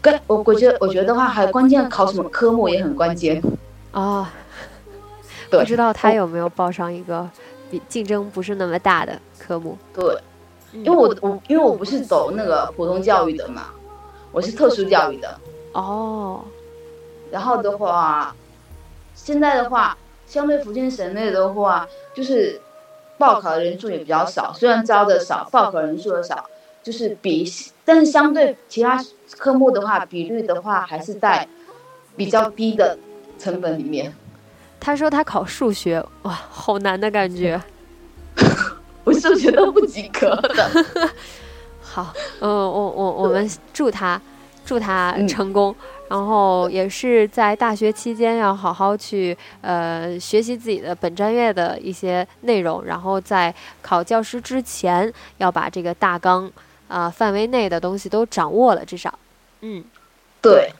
[0.00, 3.42] 跟我我觉得我觉得话，还关键考什么科目也很关键。
[3.90, 4.24] 哦，
[5.50, 7.28] 不知道他有没有报上一个
[7.68, 9.76] 比竞争不是那么大的科目？
[9.92, 10.16] 对，
[10.72, 13.70] 因为我我因为我不是走那个普通教育的嘛，
[14.30, 15.36] 我是特殊教育的。
[15.72, 16.44] 哦，
[17.30, 18.34] 然后的话，
[19.14, 22.60] 现在的话，相对福建省内的话，就是
[23.16, 26.48] 报考的人数也比较少，虽然招的少，报考人数的少，
[26.82, 27.44] 就是比，
[27.84, 29.04] 但是相对其他
[29.36, 31.48] 科目的话，比率的话还是在
[32.16, 32.98] 比较低的。
[33.38, 34.12] 成本里面，
[34.80, 37.62] 他说他考数学，哇，好难的感觉，
[39.04, 40.68] 我数学都不及格的。
[41.80, 44.20] 好，嗯，我我我们祝他，
[44.68, 45.74] 祝他成功，
[46.10, 56.50] 然后也是在大学期间要好好去呃学习自己的本专业的一些内容，然后在考教师之前要把这个大纲
[56.86, 59.18] 啊范围内的东西都掌握了，至少，
[59.62, 59.82] 嗯，
[60.42, 60.70] 对，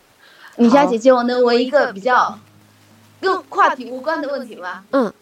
[0.58, 2.38] 米霞姐姐，我能问一个比较。
[3.20, 4.84] 跟话题无关的问题吗？
[4.92, 5.12] 嗯，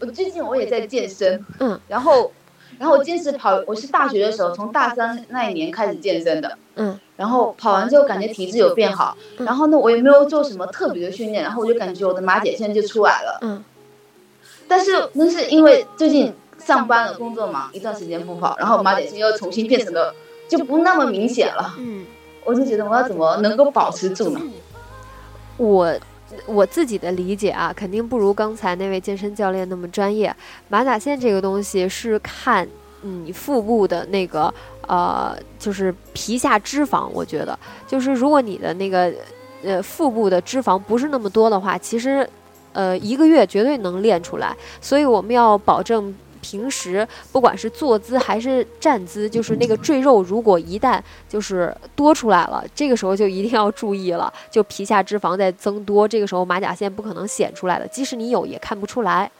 [0.00, 2.30] 我最近我也在健身，嗯，然后，
[2.78, 13.62] 然后我坚持跑，我是大学的时候从大三那一年开始健身的，嗯，然后跑完之后感觉体质有变好，然后呢我也没有做什么特别的训练，然后我就感觉我的马甲线就出来了，嗯，
[14.66, 20.14] 但是那是因为最近上班了，工作忙，一段时间不跑，然后马甲线又重新变成了
[20.48, 22.06] 就不那么明显了，嗯，
[22.42, 24.40] 我就觉得我要怎么能够保持住呢？
[25.58, 25.94] 我。
[26.46, 30.32] 我自己的理解啊，肯定不如刚才那位健身教练那么专业。
[30.68, 32.68] 马甲线这个东西是看
[33.02, 34.52] 你腹部的那个
[34.86, 37.08] 呃，就是皮下脂肪。
[37.08, 39.12] 我觉得，就是如果你的那个
[39.64, 42.28] 呃腹部的脂肪不是那么多的话，其实
[42.72, 44.56] 呃一个月绝对能练出来。
[44.80, 46.14] 所以我们要保证。
[46.42, 59.30] 平时不管是坐姿还是站姿，就是那个赘肉，如果一旦就是多出来了，这个时候就一定要注意了，就皮下脂肪在增多，这个时候马甲线不可能显出来的，即使你有也看不出来。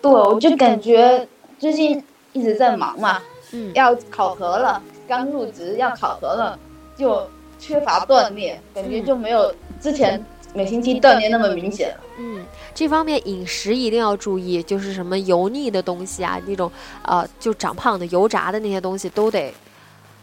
[0.00, 3.20] 对，我就感觉最近一直在忙嘛，
[3.52, 6.58] 嗯，要考核了，刚入职要考核了，
[6.96, 7.26] 就
[7.58, 10.24] 缺乏锻炼，感觉就没有之前。
[10.54, 16.70] 每星期锻炼那么明显，嗯，这方面饮食一定要注意，就是什么油腻的东西啊，那种
[17.06, 19.50] 呃，就长胖的油炸的那些东西都得，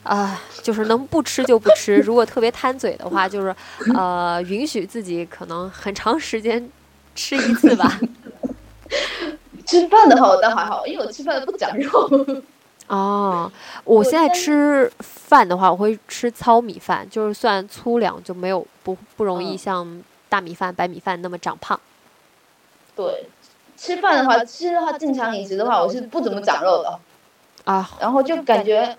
[0.04, 1.96] 啊，就是能不吃就不吃。
[2.06, 3.56] 如果特别贪嘴的话，就是
[3.96, 6.70] 呃，允许自己可能很长时间
[7.16, 8.00] 吃一次吧。
[9.70, 12.44] 吃饭的话我倒还好，因为我吃饭不长肉。
[12.88, 13.52] 哦，
[13.84, 20.02] 我现在吃饭的话，我会吃糙米饭，就是算粗粮，就没有不不容易像。
[20.32, 21.80] 大米饭、白米饭那么长胖，
[22.96, 23.26] 对，
[23.76, 27.00] 吃饭的话，吃的话正常饮食的话，我是不怎么长肉的，
[27.66, 28.96] 啊，然后就感觉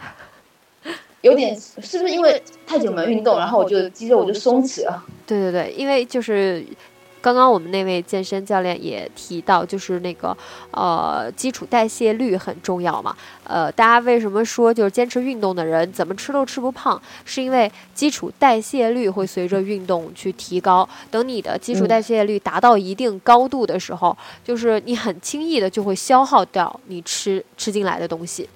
[1.20, 5.00] 有点，是不是因为太久没运动，然后我就肌肉我就松弛了？
[5.24, 6.66] 对对对，因为就是。
[7.20, 10.36] 刚刚我们那位健身教练也提到，就是那个
[10.70, 13.14] 呃基础代谢率很重要嘛。
[13.44, 17.00] 呃，大家为什么说就是坚持运动的人怎么吃都吃不胖？
[17.24, 20.88] 是因为基础代谢率会随着运动去提高。
[21.10, 28.48] 等你的基础代谢率达到一定高度的时候，就是你很轻易的就会消耗掉你吃吃进来的东西。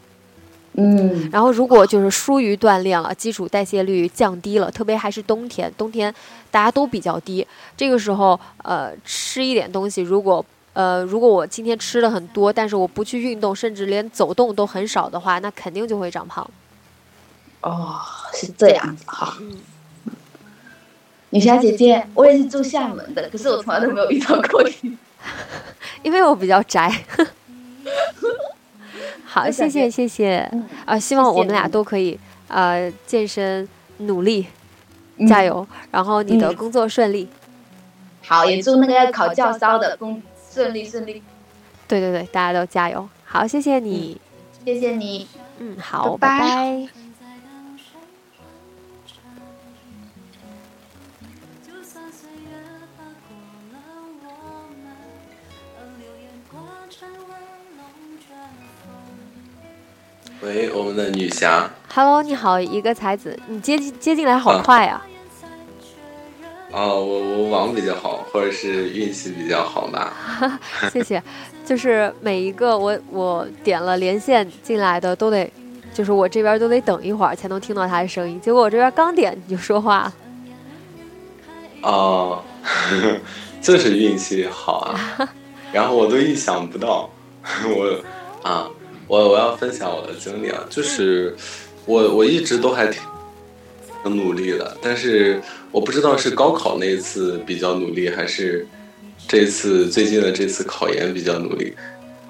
[0.77, 6.13] 嗯，然后如果就是疏于锻炼了，基础代谢率降低了，特别还是冬天，冬天
[6.51, 16.51] 大家都比较低，这个时候呃吃一点东西，如果呃如果我今天吃的很多，但是我不去运动，甚至连走动都很少的话，那肯定就会长胖。
[17.61, 18.01] 哦，
[18.35, 19.37] 是这样子哈。
[19.41, 19.57] 嗯。
[21.31, 24.97] 女侠姐姐，我也是住厦门的，可是我从来都没有遇到过你，
[26.03, 26.93] 因为我比较宅。
[29.25, 30.51] 好，谢谢谢谢，
[30.85, 34.47] 啊，希望我们俩都可以呃健身努力，
[35.29, 37.29] 加油，然后你的工作顺利。
[38.27, 41.23] 好，也祝那个要考教招的工顺利顺利。
[41.87, 43.07] 对对对，大家都加油。
[43.25, 44.21] 好，谢谢你，
[44.65, 45.27] 谢谢你，
[45.59, 47.04] 嗯，好，拜拜。
[60.45, 61.71] 喂，我们的女侠。
[61.95, 65.01] Hello，你好，一个才子，你接接进来好快呀。
[66.71, 70.13] 啊，我我网比较好，或者是运气比较好吧。
[70.93, 71.23] 谢谢。
[71.65, 75.51] 就是每一个我我点了连线进来的都得，
[75.95, 78.39] 就是我这边都得等一会儿才能听到他的声音。
[78.39, 80.13] 结果我这边刚点你就说话。
[81.81, 82.43] 哦，
[83.63, 85.29] 就是运气好啊。
[85.73, 87.09] 然后我都意想不到，
[87.65, 87.99] 我
[88.43, 88.69] 啊，
[89.15, 91.37] 我我要分享我的经历啊，就是
[91.87, 93.01] 我我一直都还挺
[94.03, 95.41] 挺努力的，但是
[95.71, 98.67] 我不知道是高考那一次比较努力，还是
[99.29, 101.73] 这次最近的这次考研比较努力，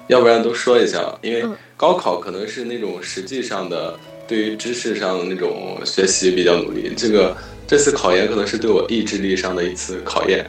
[0.07, 1.43] 要不然都说一下，因为
[1.75, 10.45] 高考可能是那种实际上的对于知识上的那种学习比较努力，这个这次考研可能是对我意志力上的一次考验。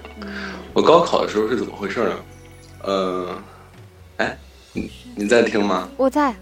[0.74, 2.12] 我高考的时候是怎么回事呢？
[2.82, 3.55] 呃，哎，
[4.76, 5.88] 你你在听吗？
[5.96, 6.34] 我在。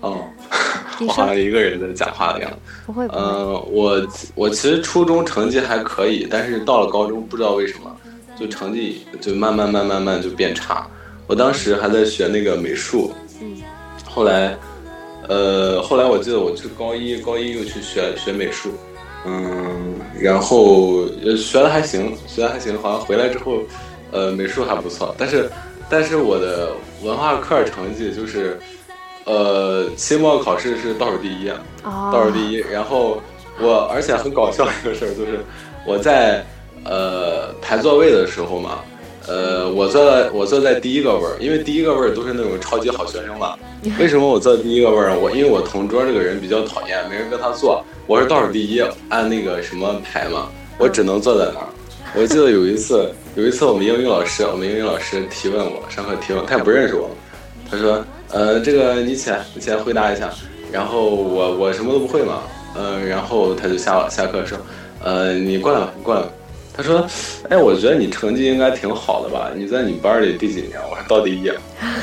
[0.00, 0.24] 哦，
[1.00, 2.56] 我好像一个人在讲话的样子。
[2.86, 3.06] 不会。
[3.08, 4.06] 呃，我
[4.36, 7.94] 我其实初中成绩还可以，但是到了高中不知道为什么，
[8.38, 10.86] 就成绩就慢慢慢慢慢就变差。
[11.26, 13.56] 我当时还在学那个美术，嗯，
[14.04, 14.56] 后来，
[15.28, 18.70] 呃，后来我记得我去高一，高一又去学学美术，
[19.26, 21.06] 嗯，然后
[21.36, 23.58] 学的还行，学的还行，好像回来之后。
[24.12, 25.50] 呃，美术还不错，但是，
[25.88, 26.70] 但是我的
[27.02, 28.58] 文化课成绩就是，
[29.24, 31.50] 呃，期末考试是倒数第一，
[31.82, 32.56] 倒数第一。
[32.56, 33.20] 然后
[33.60, 35.44] 我，而且很搞笑一个事儿就是，
[35.86, 36.44] 我在
[36.84, 38.80] 呃排座位的时候嘛，
[39.26, 43.54] 呃，我坐在我坐在第一个位儿，因为第一个位儿都是那种超级好学生嘛。
[44.00, 45.16] 为什么我坐第一个位儿？
[45.18, 51.66] 我因为我同桌这个人比较讨厌，没人跟他坐，我是倒数第一，按那个什么排嘛，我只能坐在那儿。
[52.16, 57.10] 我记得有一次，有一次我们英语老师，我们英语老师提问我，上课提问，他也不认识我，
[57.68, 60.30] 他说，呃，这个你起来，你起来回答一下。
[60.70, 62.42] 然后我我什么都不会嘛，
[62.76, 64.56] 嗯，然后他就下下课说，
[65.02, 66.20] 呃，你过来吧，你过来。
[66.22, 66.28] 吧。
[66.76, 67.04] 他说，
[67.50, 69.50] 哎，我觉得你成绩应该挺好的吧？
[69.54, 70.72] 你在你班里第几名？
[70.88, 71.50] 我说到第一。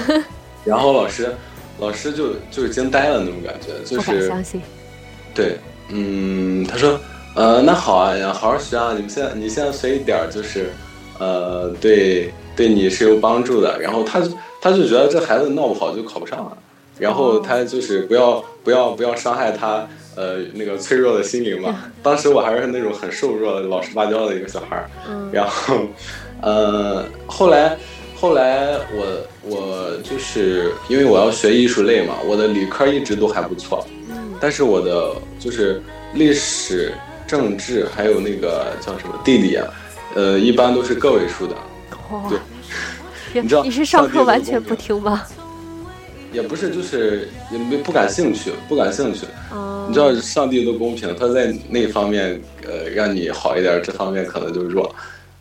[0.65, 1.33] 然后老师，
[1.79, 4.61] 老师就就是惊呆了那种感觉，就是，相信。
[5.33, 5.57] 对，
[5.87, 6.99] 嗯，他说。
[7.33, 8.91] 呃，那好啊，好好学啊！
[8.93, 10.69] 你们现在，你现在学一点就是，
[11.17, 13.79] 呃，对，对你是有帮助的。
[13.79, 14.21] 然后他，
[14.61, 16.57] 他就觉得这孩子闹不好就考不上了，
[16.99, 21.73] 然后他就是不要，不要，不要伤害他，呃，那个脆弱的心灵嘛。
[22.03, 24.89] 当时我还是那种很瘦弱、老实巴交的一个小孩儿。
[25.07, 25.29] 嗯。
[25.31, 25.77] 然后，
[26.41, 27.77] 呃，后来，
[28.13, 33.87] 后来我，我就是因为我要学艺术类嘛，我的理科一直都还不错。
[34.09, 34.33] 嗯。
[34.41, 35.81] 但是我的就是
[36.13, 36.91] 历史。
[37.31, 39.65] 政治还有那个叫什么地理啊，
[40.15, 41.55] 呃，一般都是个位数的。
[42.27, 42.37] 对，
[43.41, 45.23] 你知道你是上课完全不听吗？
[46.33, 49.25] 也不是，就是也没不感兴趣，不感兴趣。
[49.87, 54.93] 你知道上帝都公平，他在那方面呃让你好一点，这方面可能就弱。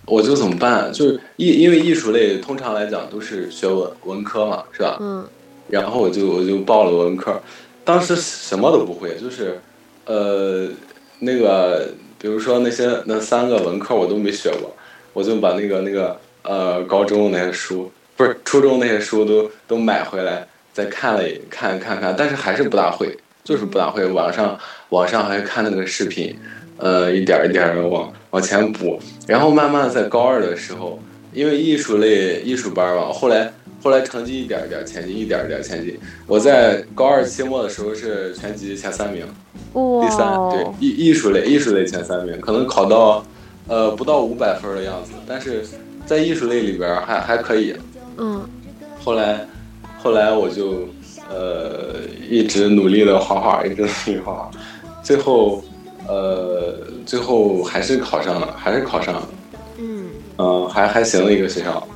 [0.07, 0.93] 我就怎么办？
[0.93, 4.97] 就是艺，因为艺术类通常来讲都是学文文科嘛，是吧？
[5.01, 5.27] 嗯。
[5.69, 7.41] 然后我就我就报了文科，
[7.85, 9.61] 当时什么都不会，就是
[10.05, 10.69] 呃。
[11.21, 14.75] 那个，比如说那些那三个文科我都没学过，
[15.13, 24.05] 我就把那个那个呃高中那些书，不是初中那些书都都买回来，再看了看看看，但是还是不大会，就是不大会。
[24.07, 24.59] 网上
[24.89, 26.37] 网上还看那个视频，
[26.79, 30.99] 呃，一点一点的往往前补，然后慢慢在高二的时候，
[31.33, 33.53] 因为艺术类艺术班嘛，后来。
[33.83, 35.99] 后来成绩一点一点前进，一点一点前进。
[36.27, 39.25] 我在高二期末的时候是全级前三名，
[39.73, 43.25] 第三对艺艺术类艺术类前三名，可能考到
[43.69, 45.65] 呃不到五百分的样子，但是
[46.05, 47.75] 在艺术类里边还还可以。
[48.19, 48.43] 嗯。
[49.03, 49.47] 后来
[49.99, 50.87] 后来我就
[51.31, 54.51] 呃一直努力的画画，一直努力画画，
[55.03, 55.65] 最后
[56.07, 56.75] 呃
[57.07, 59.29] 最后还是考上了，还是考上了。
[59.79, 60.07] 嗯。
[60.37, 61.89] 嗯，还还行的一个学校。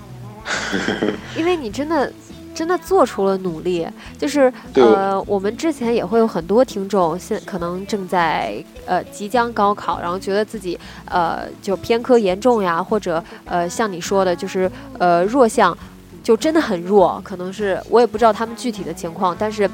[1.36, 2.12] 因为你真的，
[2.54, 3.86] 真的做出了努力，
[4.18, 15.76] 就是呃，我们之前也会有很多听众，现可能正在呃即将高考，然后觉得自己呃就偏科严重呀，或者呃像你说的，就是呃弱项
[16.22, 19.68] 就真的很弱，可能是我也不知道他们具体的情况，但是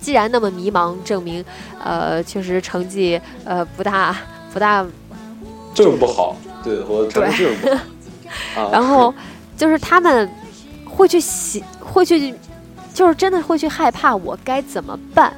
[0.00, 1.44] 既然那么迷茫，证明
[1.82, 4.16] 呃确实成绩呃不大
[4.52, 4.86] 不大，
[5.74, 7.68] 就是不好，对我成绩就是不
[8.54, 9.12] 好，然后。
[9.56, 10.30] 就是他们
[10.84, 12.34] 会去喜，会去，
[12.92, 15.32] 就是真的会去害怕我该怎么办。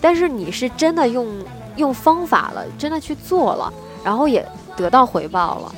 [0.00, 1.26] 但是你是真的用
[1.76, 3.72] 用方法了，真的去做了，
[4.04, 4.46] 然后也
[4.76, 5.74] 得到回报了。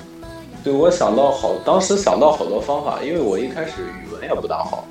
[0.65, 4.85] 对，我想到好，当时想到好多方法，因为我一开始语文也不大好，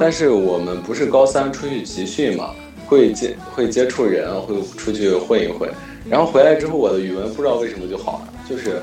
[0.00, 2.50] 但是我们不是高三出去集训嘛，
[2.86, 5.68] 会接会接触人，会出去混一混。
[6.08, 8.80] 然后回来之后，我的语文不知道为什么就好了，就是，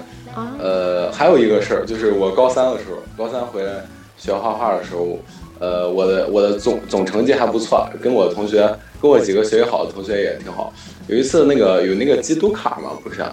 [0.59, 3.85] 呃，还有一个事儿，就是我高三的时候，高三回来
[4.17, 5.17] 学画画的时候，
[5.59, 8.69] 呃，我的我的总总成绩还不错，跟我同学，
[9.01, 10.73] 跟我几个学习好的同学也挺好。
[11.07, 13.23] 有一次那个有那个基督卡嘛，不是？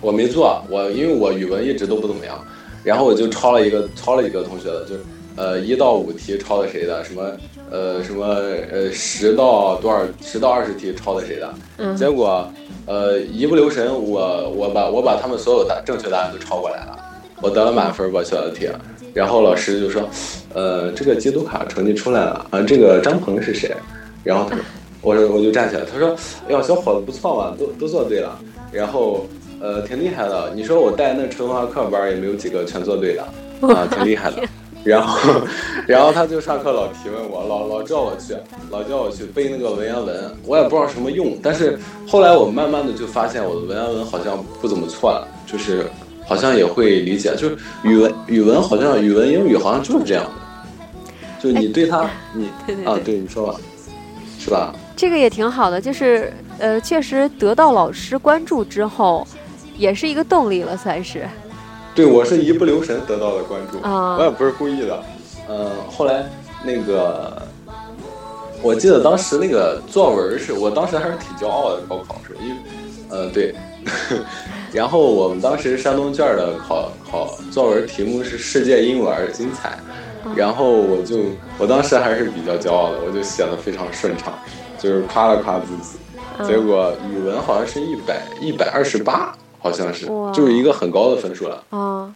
[0.00, 2.38] 我没做，我因为我语文一直都不怎么样，
[2.84, 4.94] 然后我就抄了一个抄了一个同学的，就
[5.36, 7.30] 呃一到五题抄的谁的，什么
[7.70, 8.24] 呃什么
[8.72, 12.50] 呃十到多少十到二十题抄的谁的，嗯结果
[12.86, 16.98] 呃一不留神我我把我把他们所有答正确答案都抄过来了，
[17.42, 18.68] 我得了满分吧小的题，
[19.12, 20.08] 然后老师就说，
[20.54, 23.74] 呃这个基督卡成绩出来了啊，这个张鹏是谁？
[24.24, 24.64] 然后他说，
[25.02, 26.16] 我说我就站起来，他说，
[26.48, 28.38] 哎呀小伙子不错嘛，都都做对了，
[28.72, 29.26] 然后。
[29.58, 30.52] 呃，挺厉害的。
[30.54, 33.22] 你说我带那纯文化课班也没有几个全做对的，
[33.74, 34.36] 啊，挺厉害的。
[34.86, 35.32] 然后，
[35.86, 38.36] 然后他就上课老提问我，老老叫我去，
[38.70, 41.36] 老叫我去背那个文言文，我也不知道什么用。
[41.42, 45.86] 但是后来我慢慢的就发现我的文言文好像不怎么错了，就是
[46.24, 50.30] 好像也会理解，就是语文语文好像语文英语好像就是这样的，
[51.42, 52.48] 就你对他 你
[52.84, 53.60] 啊，对你说吧，
[54.38, 54.72] 是吧？
[54.94, 59.26] 这个也挺好的，就是呃，确实得到老师关注之后。
[59.78, 61.28] 也是一个动力了，算是。
[61.96, 65.02] 对，我是一不留神得到的关注，啊、我也不是故意的。
[65.48, 66.26] 嗯、呃，后来
[66.62, 67.40] 那个，
[68.62, 72.56] 我记得当时那个作文是我当时还是挺骄傲的，高考时候，因为，
[73.08, 73.54] 呃，对。
[74.72, 79.78] 然后我们当时山东卷的考考作文题目是“世界因我而精彩”，
[80.36, 81.16] 然后我就
[81.56, 84.34] 我当时还是比较骄傲的，我就写的非常顺畅，
[84.78, 85.96] 就是夸了夸自己。
[86.46, 89.34] 结果语文好像是一百一百二十八。
[89.58, 91.64] 好像是，就是一个很高的分数了。
[91.70, 92.14] 啊，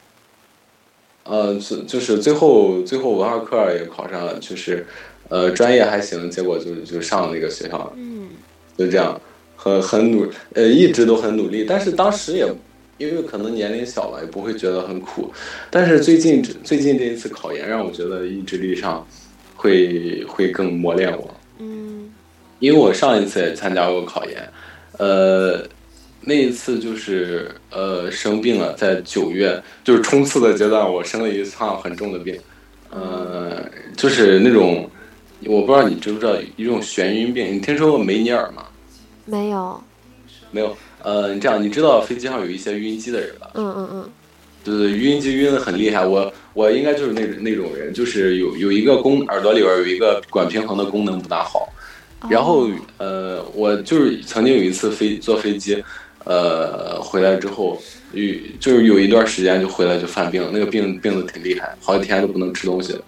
[1.25, 4.87] 呃，就就是最后最后文化课也考上了，就是，
[5.29, 7.93] 呃，专业还行，结果就就上了那个学校了。
[7.97, 8.31] 嗯，
[8.77, 9.21] 就这样，
[9.57, 12.47] 很很努，呃，一直都很努力，但是当时也
[12.99, 15.33] 因为可能年龄小了，也不会觉得很苦。
[15.71, 19.07] 但是最近最近这一次考研，让我觉得意志力上
[19.57, 21.31] 会会更磨练我。
[21.59, 22.13] 嗯，
[22.59, 24.53] 因为我上一次也参加过考研，
[24.99, 25.65] 呃。
[26.23, 32.39] 那一次就是呃生病了，在九月就是冲刺的阶段，我生了一场很重的病，
[32.91, 33.65] 呃，
[33.97, 34.89] 就是那种
[35.47, 38.67] 我不知道你知不知道一种眩晕病，你听说过梅尼尔吗？
[39.25, 39.83] 没有，
[40.51, 40.77] 没有。
[41.03, 43.51] 呃，你这样你知道飞机上有一些晕机的人吧？
[43.55, 44.11] 嗯嗯嗯。
[44.63, 51.73] 对对，晕机晕的很厉害，我我应该就是那那种人，就是有有一个功耳朵里边有一个管平衡的功能不大好，
[52.29, 52.69] 然后
[52.99, 55.83] 呃，我就是曾经有一次飞坐飞机。
[56.25, 57.81] 呃，回来之后，
[58.13, 58.23] 有
[58.59, 62.99] 就是有一段时间就回来就犯病，那个病病的挺厉害，好几天都不能吃东西。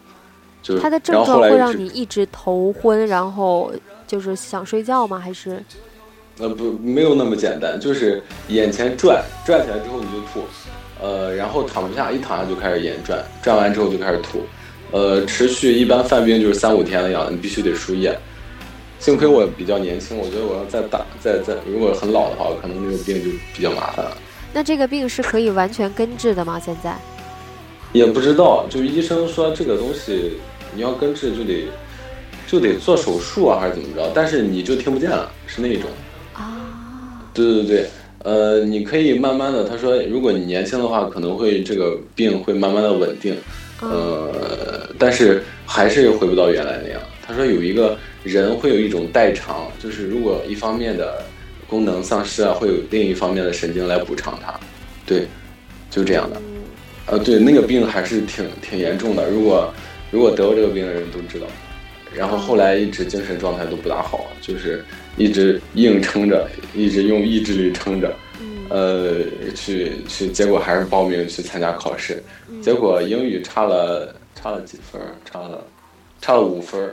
[0.62, 3.72] 就是它的症状会让你一直头昏，然后
[4.06, 5.18] 就是想睡觉吗？
[5.18, 5.62] 还是？
[6.38, 10.46] 呃，不，没有那么简单，就是眼前转转起来之后你就吐，
[11.00, 14.40] 呃，然后躺不下，一躺下就开始眼转，转完之后就开始吐，
[14.92, 18.16] 呃，持续一般犯病就是三五天的样子，你必须得输液。
[19.02, 24.16] 幸亏我比较年轻，我觉得我要再打、再再如果很老的话，可能那个病就比较麻烦了。
[24.54, 26.60] 那这个病是可以完全根治的吗？
[26.64, 26.96] 现在？
[27.92, 30.34] 也不知道，就是医生说这个东西
[30.72, 31.64] 你要根治就得
[32.46, 34.08] 就得做手术啊，还是怎么着？
[34.14, 35.90] 但是你就听不见了，是那种。
[36.32, 37.26] 啊。
[37.34, 37.86] 对对对，
[38.22, 43.36] 呃，你可以慢慢的，他说如果你年轻的话，可能会这个病会慢慢的稳定，
[43.80, 47.02] 呃，但是还是回不到原来那样。
[47.26, 47.98] 他说有一个。
[48.24, 51.24] 人会有一种代偿，就是如果一方面的
[51.66, 54.54] 功能丧失啊，会有另一方面的神经来补偿它，
[55.04, 55.26] 对，
[55.90, 56.40] 就这样的。
[57.06, 59.28] 呃，对，那个病还是挺挺严重的。
[59.28, 59.74] 如果
[60.12, 61.48] 如果得过这个病的人都知道，
[62.14, 64.84] 然后后来一直精神状态都不大好，就是
[65.16, 68.14] 一直硬撑着，一直用意志力撑着，
[68.68, 69.16] 呃，
[69.56, 72.22] 去去，结果还是报名去参加考试，
[72.62, 75.66] 结果英语差了差了几分，差了
[76.20, 76.88] 差了五分。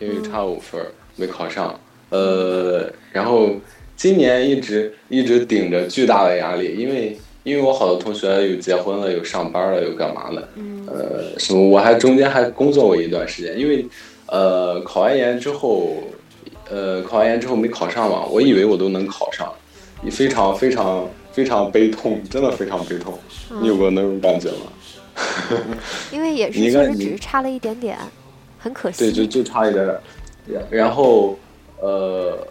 [0.00, 0.80] 英语差五分
[1.16, 1.78] 没考上，
[2.08, 3.50] 呃，然后
[3.96, 10.48] 今年一直一直顶着巨大的压力，因为因为我好多同学有结婚了，有上班了，有干嘛的，
[10.86, 13.86] 呃，什么我还中间还工作过一段时间，因为
[14.26, 15.92] 呃考完研之后，
[16.70, 19.52] 呃考完研之后没考上嘛，我以为我都能考上，
[20.02, 23.18] 你非常非常非常悲痛，真的非常悲痛，
[23.60, 24.72] 你有过那种感觉吗？
[26.10, 27.98] 因为也是 确实只是差了一点点。
[28.60, 29.84] 很可惜，对，就就差一点
[30.46, 31.38] 点，然后
[31.80, 32.46] 呃，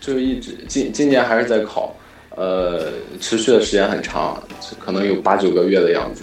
[0.00, 1.94] 就是一直今今年还是在考，
[2.36, 4.42] 呃，持续的时间很长，
[4.78, 6.22] 可能有八九个月的样子，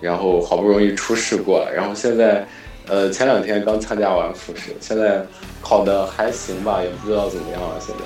[0.00, 2.46] 然后好不容易初试过了，然后现在
[2.88, 5.24] 呃，前两天刚参加完复试，现在
[5.62, 7.80] 考的还行吧，也不知道怎么样了。
[7.80, 8.04] 现在，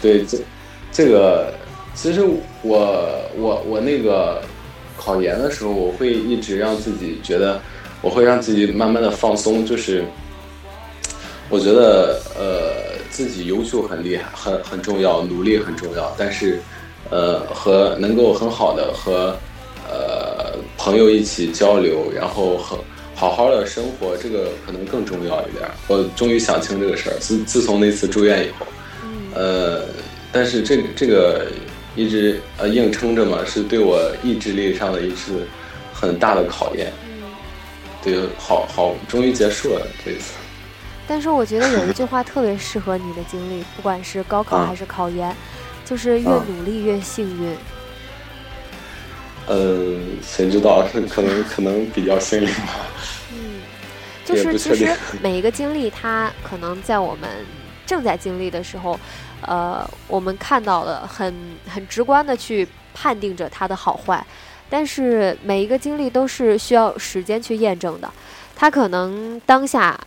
[0.00, 0.38] 对这
[0.90, 1.52] 这个，
[1.94, 2.22] 其实
[2.62, 4.42] 我我我那个
[4.96, 7.60] 考研的时候，我会一直让自己觉得，
[8.06, 10.04] 我会让自己慢慢的放松，就是
[11.48, 16.60] 我觉得呃自己优秀很厉害，很很重要，努力很重要，但是
[17.10, 19.36] 呃和能够很好的和
[19.90, 22.78] 呃朋友一起交流，然后很。
[23.18, 25.64] 好好的生活，这个可能更重要一点。
[25.88, 27.16] 我终于想清这个事儿。
[27.18, 28.66] 自自从那次住院以后，
[29.34, 29.80] 呃，
[30.30, 31.46] 但是这个这个
[31.94, 35.46] 一直呃硬撑着嘛，是对我意志力上的一次
[35.94, 36.92] 很大的考验。
[38.06, 40.34] 对，好好，终于结束了这一次。
[41.08, 45.34] 但是我觉得有一句话特别适合你的经历，不管是高考还是考研，
[45.84, 47.56] 就是越努力越幸运。
[49.48, 52.74] 呃，谁知道是 可能可能比较幸运吧。
[53.32, 53.62] 嗯，
[54.24, 57.28] 就是其实每一个经历，它可能在我们
[57.84, 58.98] 正在经历的时候，
[59.40, 61.34] 呃，我们看到了很
[61.68, 64.24] 很直观的去判定着它的好坏。
[64.68, 68.10] 但是每一个经历都是需要时间去验证的，
[68.54, 69.98] 它可能当下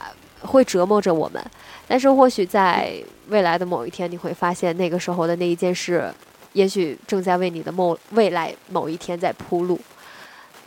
[0.42, 1.44] 会折磨着我们，
[1.88, 2.94] 但是或许在
[3.30, 6.14] 未来的某一天，你会发现那个时候的那一件事。
[6.54, 9.80] 也许正在为你的某未来某一天在铺路，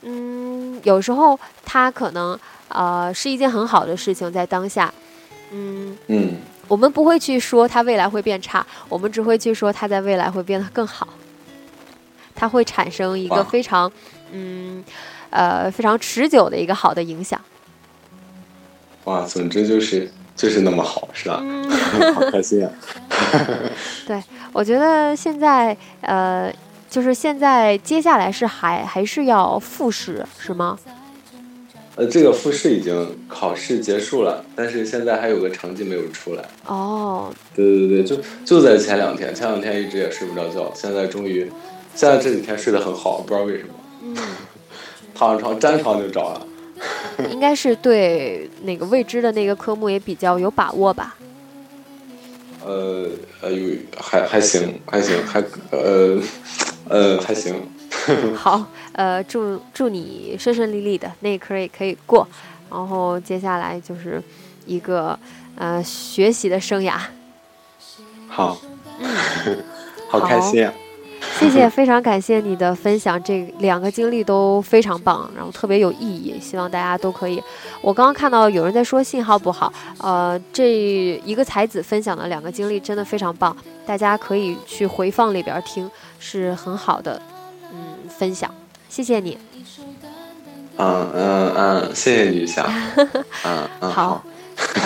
[0.03, 2.39] 嗯，有时候它可能
[2.69, 4.95] 呃是一件很好的事情，在当下，
[5.51, 6.37] 嗯嗯，
[6.69, 11.09] 我们不会去说它未来会变差，我们只会去说它在未来会变得更好，
[12.35, 13.91] 它会产生一个非常
[14.33, 14.83] 嗯
[15.31, 17.41] 呃非常持久的一个好的影响。
[19.05, 21.43] 哇，总之就是就是那么好，是吧？
[22.15, 22.71] 好开心啊！
[24.07, 24.23] 对。
[24.53, 26.53] 我觉得现在，呃，
[26.91, 30.79] 就是现在，接下来是还还是要复试，是吗？
[31.97, 36.45] 呃，这个复试已经考试结束了，但是现在还有个成绩没有出来。
[36.67, 37.33] 哦。
[37.55, 41.51] 对对对，就就在前两天，前两天一直也睡不着觉，现在终于，
[41.95, 43.75] 现在这几天睡得很好，不知道为什么。
[44.03, 44.17] 嗯。
[45.15, 46.47] 躺上床沾床就着了。
[47.31, 51.15] 应该是对那个未知的那个科目也比较有把握吧。
[52.65, 53.09] 呃
[53.41, 55.41] 呃，有还还行，还行，还
[55.71, 56.19] 呃
[56.89, 57.55] 呃还行。
[58.35, 62.27] 好，呃，祝祝你顺顺利利的，那科也可以过，
[62.71, 64.21] 然后接下来就是
[64.67, 65.17] 一个
[65.57, 66.99] 呃学习的生涯。
[68.29, 68.59] 好，
[70.09, 70.69] 好开心。
[71.39, 77.43] 谢谢，非常感谢你的分享，这两个经历都非常棒，然后特别有意义，希望大家都可以。
[77.81, 87.21] 我刚刚看到有人在说信号不好，呃，这一个才子分享的两个经历真的非常棒，大家可以去回放里边听，是很好的，
[87.73, 88.53] 嗯，分享，
[88.89, 89.39] 谢谢你。
[90.77, 92.67] 嗯嗯嗯，谢谢女侠。
[92.97, 94.25] 嗯嗯好，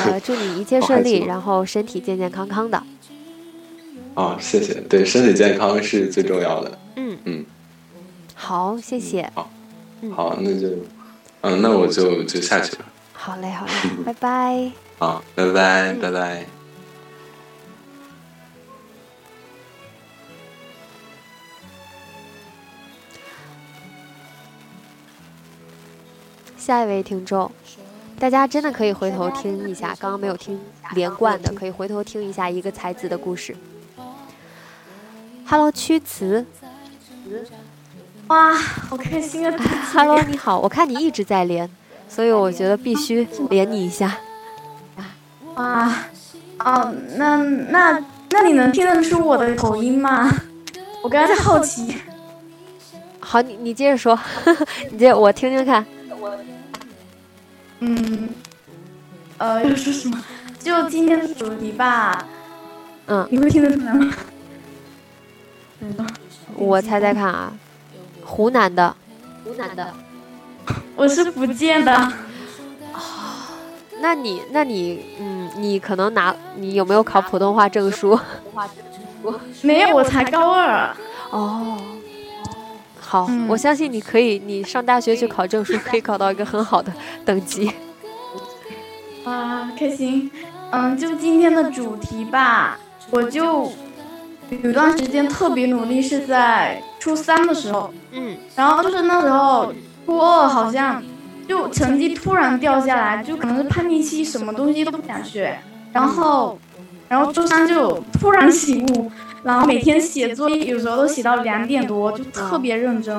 [0.06, 2.82] 呃，祝你一切顺利，然后身体健健康康的。
[4.16, 6.78] 啊，谢谢，对，身体健康是最重要的。
[6.96, 7.44] 嗯嗯，
[8.34, 9.30] 好，谢谢。
[9.34, 9.50] 好，
[10.14, 10.68] 好，那就，
[11.42, 12.84] 嗯，那我就就下去了。
[13.12, 13.72] 好嘞，好嘞，
[14.06, 14.72] 拜拜。
[14.98, 16.46] 好，拜拜，拜拜。
[26.56, 27.52] 下一位听众，
[28.18, 30.58] 大家真的可以回头听一下，刚刚没有听
[30.94, 33.54] 连贯的，可以回头听一下一个才子的故事。
[35.48, 36.44] Hello，曲词。
[38.26, 39.56] 哇，好开心啊
[39.92, 41.70] ！Hello，你好，我看你一直在连，
[42.08, 44.18] 所以我觉得必须连你一下。
[45.54, 45.92] 哇，
[46.58, 50.28] 哦，那那那你能听得出我的口音吗？
[51.02, 51.96] 我刚才在好奇。
[53.20, 54.18] 好，你你接着说，
[54.90, 55.86] 你接我听听看。
[56.18, 56.36] 我
[57.78, 58.28] 嗯，
[59.38, 60.20] 呃，要说什么？
[60.58, 62.26] 就今天的主题吧。
[63.06, 64.12] 嗯，你会听得出来吗？
[66.58, 67.52] 我猜猜看啊，
[68.24, 68.94] 湖南的，
[69.44, 69.92] 湖南的，
[70.96, 71.92] 我是福建的。
[71.92, 72.12] 啊，
[74.00, 78.18] 那你，那你，嗯，你可能拿，你有没有考普通话证书？
[79.62, 80.96] 没有，我才高二。
[81.30, 81.76] 哦，
[83.00, 86.92] 好，我相信你可以，你上大学去考证书， 可以考到一个很好的
[87.24, 87.70] 等级。
[89.24, 90.30] 啊，开心。
[90.70, 92.78] 嗯，就今天的主题吧，
[93.10, 93.70] 我就。
[94.62, 99.72] 有段时间特别努力，是在初三的时候，嗯，然后就是那时候
[100.04, 101.02] 初二好像
[101.48, 105.58] 就成绩突然掉下来，就可能是叛逆期，什么东西都不想学，
[105.92, 106.58] 然后，
[107.08, 109.10] 然后初三就突然醒悟，
[109.42, 113.16] 然后每天写作业有时候都写到两点多，就特别认真，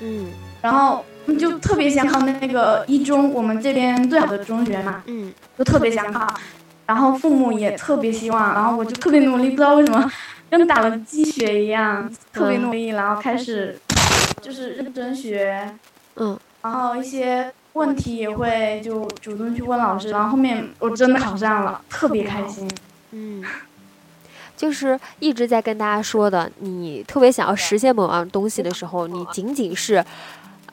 [0.00, 0.26] 嗯，
[0.60, 1.04] 然后
[1.38, 6.26] 就特别想考那个一中，我们这边最好的中学嘛，嗯，就特别想考。
[6.86, 10.08] 然后父母也特别希望，然后我就特别努力，不知道为什么，
[10.50, 13.78] 跟打了鸡血一样，特别努力，然后开始
[14.40, 15.74] 就是认真学，
[16.16, 22.70] 嗯，然后一些问题也会就主动去问老师，然后后面我真的考上了，特别开心。
[23.10, 23.44] 嗯，
[24.56, 30.04] 就是一直在跟大家说的，你特别想要实现某样东西的时候，你仅仅是。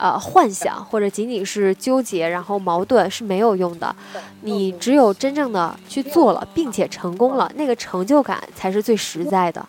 [0.04, 3.96] 呃，幻想或者仅仅是纠结，然后矛盾是没有用的。
[4.42, 9.66] 你只有真正的去做了，并且成功了，那个成就感才是最实在的。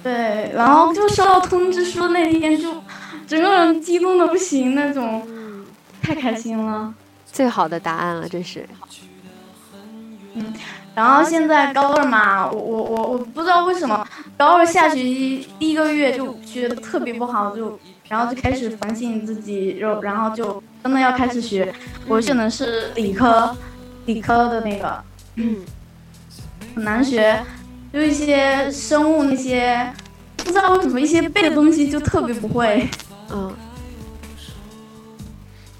[0.00, 2.72] 对，然后就收到通知书那天，就
[3.26, 5.26] 整个人激动的不行那种，
[6.00, 6.94] 太开心了。
[7.26, 8.64] 最好的答案了，这是。
[10.34, 10.54] 嗯，
[10.94, 14.06] 然后现在高二嘛，我我我我不知道为什么
[14.38, 17.76] 高二下学期第一个月就学的特别不好，就。
[18.12, 21.74] 然后就开始反省自己，然后然后就真的要开始学。
[22.06, 23.56] 我选的是理科，
[24.04, 25.02] 理科的那个，
[25.36, 25.56] 嗯，
[26.74, 27.42] 很难学，
[27.90, 29.90] 就一些生物那些，
[30.36, 32.86] 不知道为什么一些背的东西就特别不会。
[33.30, 33.50] 嗯，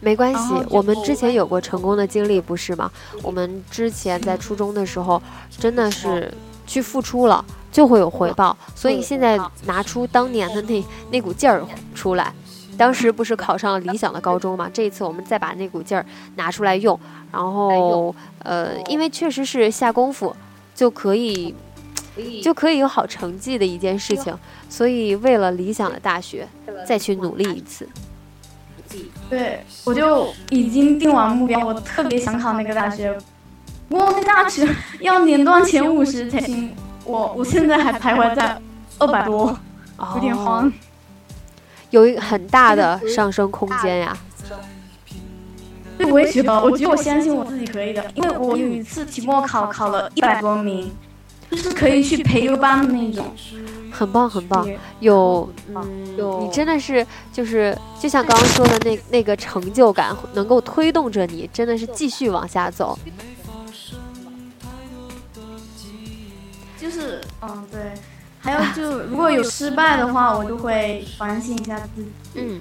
[0.00, 2.90] 没关系，我们之前有过成功的经历，不是吗？
[3.22, 5.22] 我们之前在初中的时候，
[5.58, 6.32] 真的是
[6.66, 7.44] 去付出了。
[7.72, 11.64] 就会有回报，所以现在拿出当年的那那股劲儿
[11.94, 12.32] 出来。
[12.78, 14.68] 当时不是考上了理想的高中嘛？
[14.72, 16.04] 这一次我们再把那股劲儿
[16.36, 16.98] 拿出来用，
[17.30, 20.34] 然后呃，因为确实是下功夫
[20.74, 21.54] 就可以
[22.42, 24.36] 就可以有好成绩的一件事情，
[24.70, 26.48] 所以为了理想的大学
[26.86, 27.86] 再去努力一次。
[29.28, 33.16] 对，我就已经定完目标，我特别想考那个大学，
[33.88, 34.66] 不过那大学
[35.00, 36.74] 要年段前五十才行。
[37.04, 38.60] 我我现在还徘徊在
[38.98, 39.56] 二百多，
[40.14, 40.72] 有点慌，
[41.90, 44.16] 有一个很大的上升空间呀。
[45.98, 50.90] 对，我也觉得，我觉得我相信我自己可以的，因为我有一次期末考考了一百多名，
[51.50, 53.26] 就是可以去培优班的那种，
[53.90, 54.66] 很棒很棒。
[55.00, 62.98] 有，嗯，你真的是就是就像刚刚说的那那个成就感，能够推动着你，真的是继续往下走。
[66.82, 67.94] 就是，嗯，对，
[68.40, 72.10] 还有就如果有失败的话，我就会反省一下自己。
[72.34, 72.60] 嗯，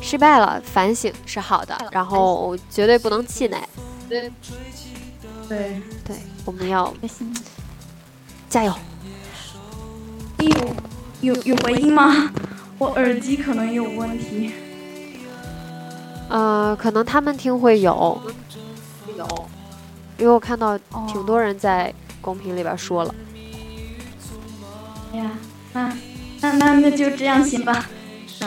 [0.00, 3.58] 失败了，反省是好的，然后绝对不能气馁。
[4.08, 4.30] 对，
[5.48, 6.94] 对，对，我们要
[8.48, 8.72] 加油。
[10.38, 12.30] 有有有回音吗？
[12.78, 14.52] 我耳机可能有问题。
[16.28, 18.20] 呃，可能他们听会有，
[19.18, 19.26] 有，
[20.18, 20.78] 因为我看到
[21.08, 21.92] 挺多人在
[22.24, 23.14] 公屏里边说了。
[25.12, 25.30] 呀，
[25.74, 25.96] 那
[26.40, 27.86] 那那那就这样行吧。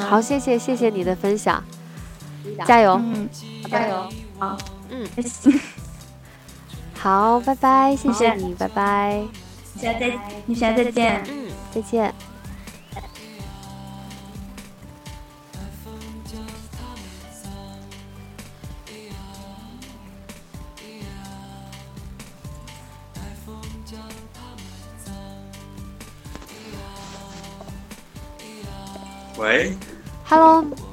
[0.09, 1.63] 好，谢谢谢谢你的分享，
[2.65, 3.29] 加油，嗯，
[3.69, 4.09] 加油，
[4.39, 4.57] 好，
[4.89, 5.59] 嗯， 行，
[6.95, 9.23] 好，拜拜，谢谢你，拜拜，
[9.73, 12.13] 你下再，你下再见，嗯，再见。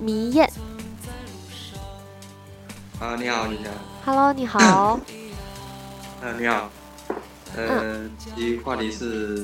[0.05, 0.47] 迷燕。
[3.01, 3.71] 啊，你好，你好。
[4.05, 5.01] Hello，你好。
[6.21, 6.71] 嗯， 你好。
[7.57, 9.39] 呃，第话题是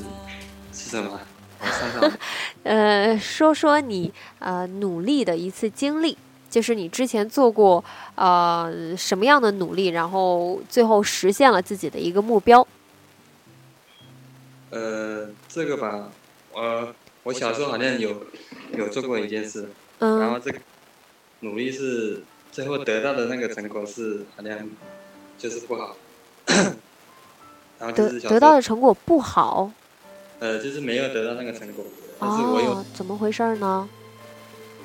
[0.71, 1.19] 是什么？
[2.63, 6.15] 呃，说说你呃努力的一次经历，
[6.47, 7.83] 就是你之前做过
[8.13, 12.67] 呃什么样的努力，然后最后实现了自己的一个目标。
[14.69, 16.09] 呃，这个吧，
[16.53, 16.93] 呃。
[17.23, 18.25] 我小时候好像有
[18.75, 19.69] 有做过一件事，
[20.01, 20.57] 然后这个
[21.41, 24.69] 努力是最后得到的那个成果是好像
[25.37, 25.95] 就是不好，
[27.77, 29.71] 然后就是得到的成果不好，
[30.39, 31.85] 呃，就是没有得到那个成果，
[32.19, 33.87] 但是我有怎么回事呢？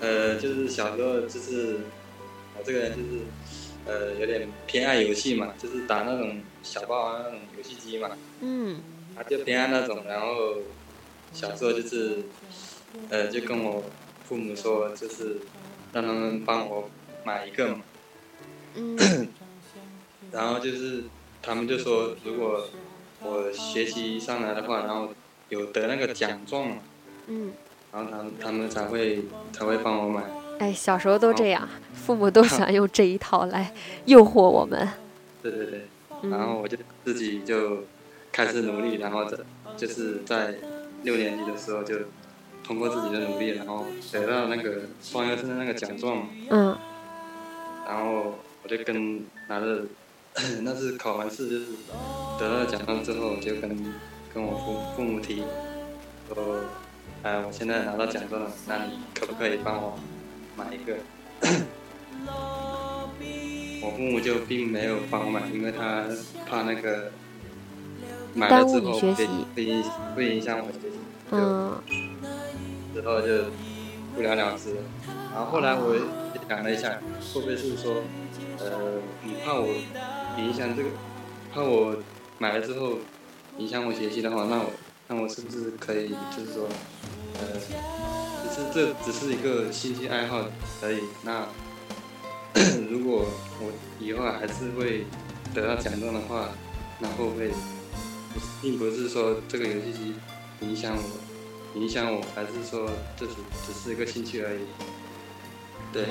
[0.00, 1.78] 呃，就是小时候就是
[2.58, 3.20] 我这个人就是
[3.86, 8.10] 呃有点偏爱游戏嘛，就是打那种小霸王那种游戏机嘛，
[8.40, 8.82] 嗯，
[9.16, 10.56] 他就偏爱那种，然后。
[11.32, 12.22] 小时候就是，
[13.10, 13.82] 呃，就跟我
[14.28, 15.36] 父母说，就是
[15.92, 16.90] 让他们帮我
[17.24, 17.82] 买一个嘛。
[18.74, 19.28] 嗯。
[20.32, 21.04] 然后就是
[21.40, 22.68] 他们就说，如果
[23.22, 25.10] 我学习上来的话，然后
[25.48, 26.76] 有得那个奖状嘛。
[27.28, 27.52] 嗯。
[27.92, 29.22] 然后他们他们才会
[29.52, 30.24] 才会帮我买。
[30.58, 33.72] 哎，小时候都这样，父母都喜欢用这一套来
[34.06, 34.88] 诱惑我们。
[35.42, 35.84] 对对对。
[36.30, 37.84] 然后我就自己就
[38.32, 39.38] 开始努力，然后这
[39.76, 40.56] 就是在。
[41.02, 41.94] 六年级的时候就
[42.66, 46.26] 通过自己的努力，然后得到那个双优生的那个奖状。
[46.50, 46.76] 嗯。
[47.86, 49.84] 然后我就跟拿着，
[50.62, 51.66] 那是考完试就是
[52.38, 53.94] 得到奖状之后，就跟
[54.34, 55.44] 跟我父父母提，
[56.34, 56.64] 说，
[57.22, 59.96] 哎，我现在拿到奖状了，那你可不可以帮我
[60.56, 60.96] 买一个？
[63.82, 66.04] 我父母就并没有帮我买，因为他
[66.44, 67.12] 怕那个
[68.34, 69.82] 买了之后会会
[70.16, 70.98] 会影响我学习，
[71.30, 71.80] 嗯，
[72.96, 73.50] 之后就
[74.14, 74.74] 不了了之。
[75.34, 75.94] 然后后来我
[76.48, 76.98] 想了一下，
[77.34, 78.02] 会不会是说，
[78.58, 79.68] 呃，你怕我
[80.38, 80.88] 影响这个，
[81.52, 81.94] 怕我
[82.38, 82.98] 买了之后
[83.58, 84.70] 影响我学习的话，那我
[85.08, 86.68] 那我是不是可以就是说，
[87.38, 87.60] 呃，
[88.42, 90.46] 只是这只是一个兴趣爱好
[90.82, 91.46] 而已，那。
[92.88, 93.26] 如果
[93.60, 93.70] 我
[94.00, 95.04] 以后还是会
[95.52, 96.48] 得到奖状的话，
[97.00, 97.50] 那会不会
[98.62, 100.14] 并不是说这个游戏机
[100.60, 101.02] 影响我，
[101.76, 103.34] 影响我，还是说这只
[103.66, 104.60] 只是一个兴趣而已？
[105.92, 106.06] 对。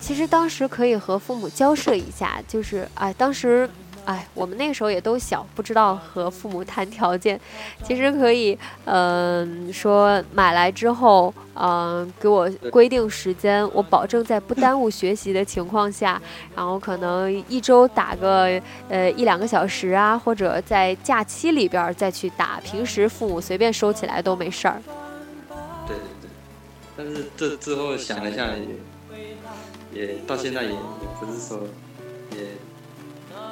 [0.00, 3.70] 其实当时可以和父母交涉一下，就是啊，当时。
[4.04, 7.40] 哎，我们那个时候也都小，不知道和父母谈条件。
[7.82, 16.20] 其实可以，嗯，说买来之后，嗯，给我规定时间，我保证在不耽误学习的情况下，
[16.54, 24.82] 然后可能一周打个呃一两个小时啊，或者在假期里边再去打，平时父母随便收起来都没事儿。
[25.86, 26.30] 对对对，
[26.94, 28.48] 但是这之后想了一下，
[29.94, 30.76] 也也到现在也也
[31.18, 31.60] 不是说
[32.32, 32.38] 也。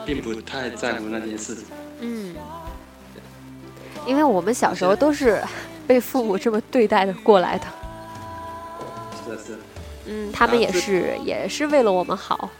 [0.04, 1.64] 并不太在乎那件事情。
[2.00, 2.34] 嗯，
[4.06, 5.42] 因为我们小时候都是
[5.86, 7.64] 被父母这么对待的过来的。
[9.26, 9.58] 是是。
[10.06, 12.50] 嗯，他们也是，也是为了我们好。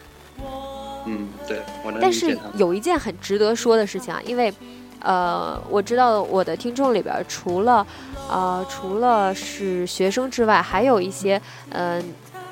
[1.06, 1.60] 嗯，对。
[2.00, 4.54] 但是有一件很值得说的事情啊，因为，
[5.00, 7.84] 呃，我知道我的听众里边除了，
[8.30, 12.00] 呃，除了是学生之外，还有一些，呃，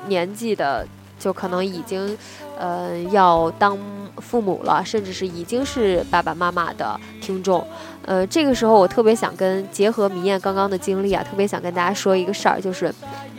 [0.07, 0.85] 年纪的，
[1.17, 2.17] 就可能已经，
[2.61, 3.75] 呃，要当。
[4.17, 7.65] 父母了，甚至是已经是爸爸妈妈的听众，
[8.05, 12.93] 呃，这个时候我特别想跟结合米燕刚刚的经历啊，特别想跟大家说一个事儿，就是，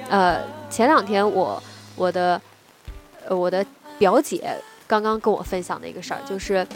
[0.08, 1.62] 呃，前两天我
[1.94, 2.40] 我的
[3.28, 3.64] 呃我的
[3.98, 4.56] 表姐
[4.86, 6.66] 刚刚跟我分享的一个事儿，就是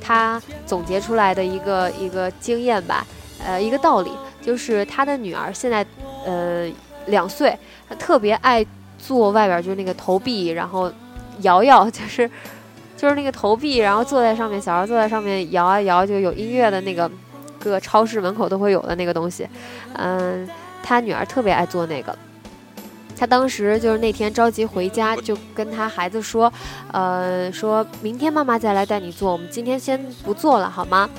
[0.00, 3.06] 她总结出来的一个一个经验吧，
[3.44, 5.86] 呃，一个道理，就是她的女儿现在
[6.24, 6.66] 呃
[7.06, 8.64] 两岁，她特别爱
[8.98, 10.90] 做外边就是那个投币，然后
[11.40, 12.30] 摇摇， 就是。
[12.94, 17.10] 就是那个投币，然后坐在上面，小孩坐在上面摇啊摇，就有音乐的那个，
[17.58, 19.44] 各个超市门口都会有的那个东西。
[19.94, 20.48] 嗯，
[20.84, 22.16] 他女儿特别爱做那个。
[23.18, 26.52] 他当时就是那天着急回家，就跟他孩子说，
[26.92, 31.10] 呃，说明天妈妈再来带你做，我们今天先不做了，好吗？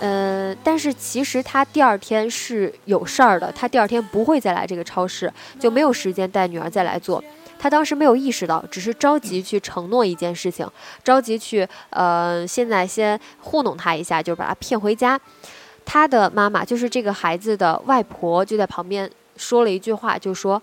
[0.00, 7.22] 嗯，但是其实他第二天是有事儿的，他第二天不会再来这个超市，就没有时间带女儿再来做。
[7.58, 10.68] 他当时没有意识到，只是着急去承诺一件事情，
[11.02, 15.20] 着急去呃，现在先糊弄他一下，就是把他骗回家。
[15.84, 20.62] 他的妈妈就是这个孩子的外婆，就在旁边说了一句话，就说：“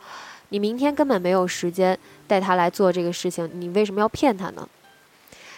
[0.49, 4.67] 你明天根本没有时间带他来做这个事情，你为什么要骗他呢？”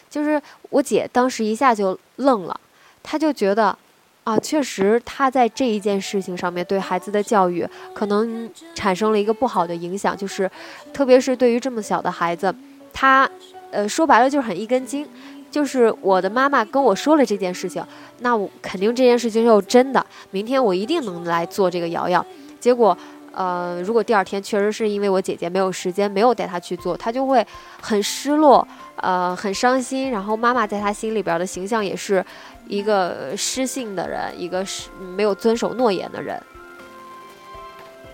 [0.10, 2.60] 就是我姐当时一下就愣了，
[3.04, 3.78] 她就觉得。
[4.26, 7.64] 啊，确实，他在这一件事情上面对孩子的教育
[7.94, 10.50] 可能产生了一个不好的影响，就是，
[10.92, 12.54] 特别是对于这么小的孩子，
[12.92, 13.30] 他，
[13.70, 15.08] 呃，说白了就是很一根筋，
[15.52, 17.86] 就是我的妈妈跟我说了这件事情，
[18.22, 22.26] 那我肯定这件事情就是真的，明天我一定能来做这个瑶瑶。
[22.60, 22.98] 结果，
[23.32, 27.46] 呃，如果第二天确实是因为我姐姐没有时间，没有带他去做，他就会
[27.80, 32.26] 很失落，呃，很伤心，然后妈妈在他心里边的形象也是。
[32.68, 36.42] 一个失信的人，一个是没有遵守诺言的人。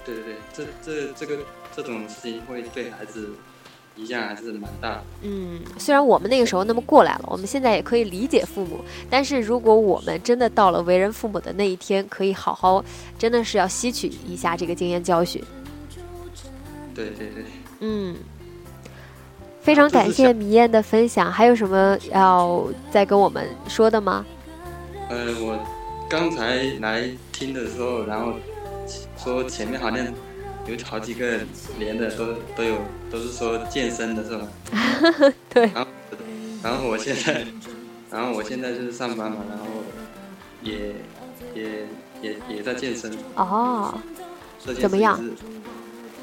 [0.06, 1.39] 对对对，这这这个
[1.76, 3.30] 这种事情会对孩子
[3.97, 5.04] 影响还是蛮大的。
[5.22, 8.80] 嗯，虽然我们那个时候那么过来了，我们现在也可以理解父母，
[9.10, 12.84] 但是如果我们真的到了为人父母的那一天，可以好好，
[13.18, 15.43] 真的是要吸取一下这个经验教训。
[16.95, 17.45] 对对对。
[17.80, 18.16] 嗯。
[19.62, 24.26] 非常感谢米燕的分享，还有什么要再跟我们说的吗？
[25.12, 25.59] 呃，我
[26.09, 28.36] 刚才来听的时候，然后
[29.18, 30.05] 说前面好像
[30.66, 31.39] 有好几个
[31.78, 32.78] 连的都都有
[33.12, 34.47] 都是说健身的是吧？
[35.49, 35.70] 对。
[35.74, 35.88] 然后，
[36.64, 37.45] 然后我现在，
[38.09, 39.66] 然后我现在就是上班嘛，然后
[40.64, 40.95] 也
[41.53, 41.86] 也
[42.22, 43.12] 也也在健身。
[43.36, 43.93] 哦。
[44.80, 45.20] 怎么样？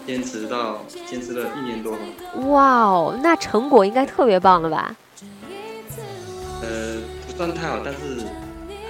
[0.07, 1.99] 坚持到坚持了一年多吧。
[2.47, 4.97] 哇哦，那成果应该特别棒了吧？
[6.63, 8.25] 呃，不算太好，但是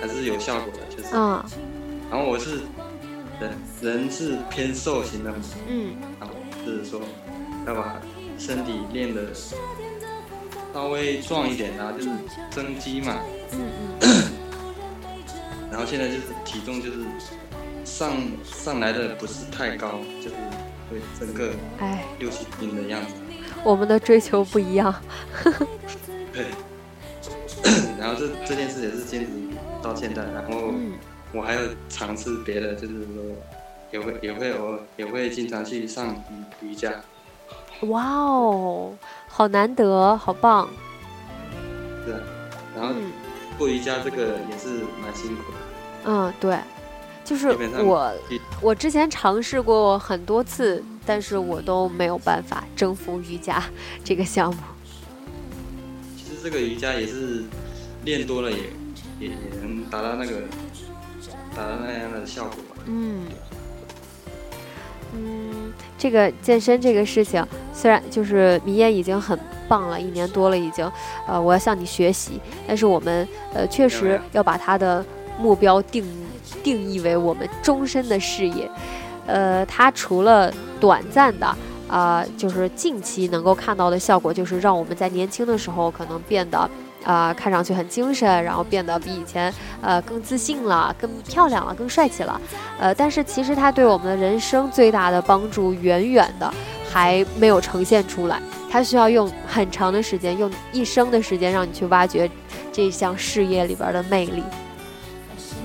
[0.01, 1.09] 还是有效果的，就是。
[1.15, 1.43] 嗯。
[2.11, 2.61] 然后我是
[3.39, 5.37] 人人是偏瘦型的嘛，
[5.69, 6.35] 嗯，然后
[6.65, 7.01] 是说
[7.67, 8.01] 要把
[8.39, 9.27] 身体练的
[10.73, 12.09] 稍微壮一点，然后就是
[12.51, 13.19] 增肌嘛，
[13.53, 13.61] 嗯
[14.01, 14.25] 嗯，
[15.71, 17.05] 然后现在就是体重就是
[17.85, 20.37] 上上来的不是太高，就是
[20.91, 23.13] 会整个哎六七斤的样子。
[23.65, 24.95] 我们的追求不一样。
[26.33, 26.47] 对，
[28.01, 29.31] 然后这这件事也是坚持
[29.83, 30.73] 到现在，然后
[31.33, 33.23] 我还有尝试别的，就是说
[33.91, 36.15] 也会也会偶也会经常去上
[36.61, 36.93] 瑜瑜伽。
[37.83, 38.93] 哇哦，
[39.29, 40.69] 好难得，好棒。
[42.05, 42.15] 对，
[42.77, 42.95] 然后
[43.59, 45.59] 做瑜伽这个也是蛮辛苦的。
[46.05, 46.59] 嗯，对，
[47.25, 47.51] 就是
[47.83, 48.13] 我
[48.61, 50.85] 我之前尝试过很多次。
[51.11, 53.65] 但是我都没有办法征服瑜伽
[54.05, 54.61] 这个项目。
[56.19, 57.45] 其实这个瑜伽也是
[58.05, 58.59] 练多了也
[59.19, 60.43] 也也能达到那个
[61.55, 62.55] 达到那样的效果。
[62.87, 63.23] 嗯
[65.15, 70.91] 嗯，这个健身这个事情，虽然就是迷燕已经很棒了，一年多了已经，
[71.27, 72.41] 呃，我要向你学习。
[72.67, 75.05] 但是我们呃确实要把他的
[75.39, 76.05] 目标定
[76.63, 78.71] 定义为我们终身的事业。
[79.27, 81.57] 呃，它除了短暂的
[81.89, 86.71] 啊，就是近期能够看到的效果，就是让我们在年轻的时候可能变得
[87.03, 92.41] 啊，看上去很精神，然后变得比以前呃更自信了、更漂亮了、更帅气了。
[92.79, 96.53] 呃，但是其实它对我们的人生最大的帮助，远远的
[96.91, 98.41] 还没有呈现出来。
[98.71, 102.31] 它需要用很长的时间，用一生的时间，让你去挖掘
[102.71, 104.43] 这项事业里边的魅力。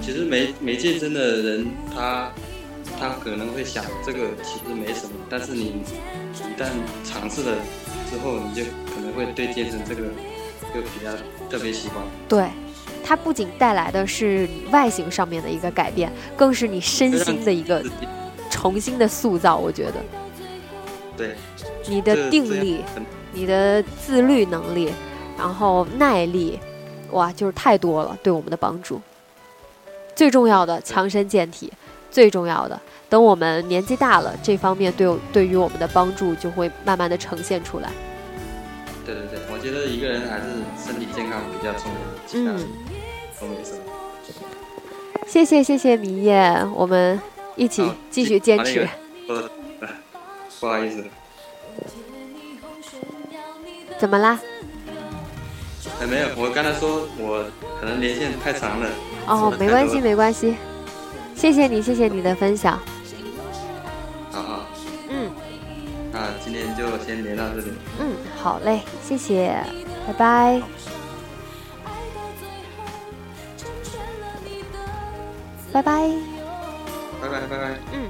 [0.02, 2.30] 其实没没健身的人，他。
[3.04, 5.84] 他可能会想，这个其实没什么，但是你
[6.34, 6.70] 一旦
[7.04, 7.58] 尝试了
[8.10, 8.64] 之后，你就
[8.96, 10.04] 可能会对健身这个
[10.74, 11.12] 就比较
[11.50, 11.98] 特别喜欢。
[12.30, 12.48] 对，
[13.04, 17.84] 它不仅带来的是你外形上面的一个改变，更是你身心的一个
[18.50, 19.58] 重新的塑造。
[19.58, 19.96] 我觉得，
[21.18, 21.36] 对，
[21.90, 22.86] 你的定力、
[23.34, 24.90] 你的自律能力，
[25.38, 26.58] 然后耐力，
[27.12, 29.02] 哇，就是太多了，对我们的帮助。
[30.16, 31.70] 最重要的，强身健体。
[32.10, 32.80] 最重要的，
[33.14, 37.92] 等我们年纪大了，这方面对对于我们的帮助就会慢慢的呈现出来。
[39.06, 40.46] 对对对，我觉得一个人还是
[40.84, 42.54] 身体健康比较重要。
[42.54, 42.58] 嗯，
[43.40, 43.80] 懂我意思。
[45.28, 47.22] 谢谢谢谢明艳，我们
[47.56, 48.90] 一起继续坚持。
[49.28, 49.48] 呃，
[50.60, 51.06] 不好意思。
[54.00, 54.40] 怎么啦？
[56.02, 57.46] 哎，没有，我刚才说我
[57.80, 58.90] 可能连线太长了。
[59.28, 60.56] 哦，没关系没关系。
[61.36, 62.82] 谢谢你，谢谢你的分享。
[64.34, 64.66] 好好，
[65.10, 65.32] 嗯，
[66.12, 67.72] 那今天就先连到这里。
[68.00, 69.56] 嗯，好嘞，谢谢，
[70.08, 70.62] 拜拜。
[75.72, 76.10] 拜拜。
[77.22, 77.78] 拜拜拜拜。
[77.94, 78.10] 嗯。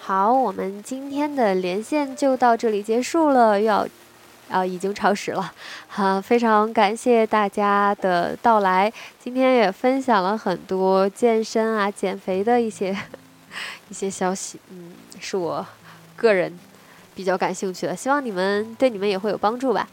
[0.00, 3.86] 好，我们今天的连线就到这里结束了，又要。
[4.50, 5.52] 啊，已经超时了，
[5.88, 8.92] 哈，非常感谢大家的到来。
[9.22, 12.96] 今天也分享了很多健身啊、减肥的一些
[13.88, 15.64] 一些消息，嗯，是我
[16.16, 16.58] 个人
[17.14, 19.88] 比较感兴趣的，希望你们对你们也会有帮助吧。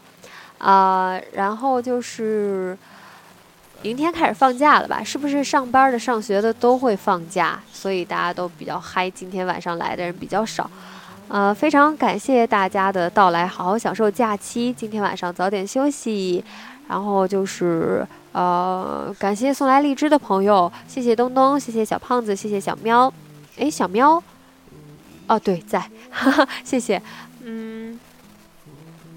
[0.58, 2.76] 啊，然后就是
[3.82, 5.04] 明天开始放假了吧？
[5.04, 7.62] 是不是上班的、上学的都会放假？
[7.72, 9.08] 所以大家都比较嗨。
[9.08, 10.68] 今天晚上来的人比较少。
[11.28, 14.72] 呃，非常感谢大家的到来，好好享受假期。
[14.72, 16.42] 今天晚上早点休息，
[16.88, 23.12] 然后就是呃，感谢送来荔枝的朋友，谢谢东东，谢谢小胖子，谢谢小喵。
[23.58, 24.22] 哎，小喵，
[25.26, 25.78] 哦对，在，
[26.10, 27.02] 哈哈，谢谢。
[27.42, 27.98] 嗯，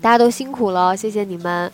[0.02, 1.72] 大家都辛苦了，谢谢你们。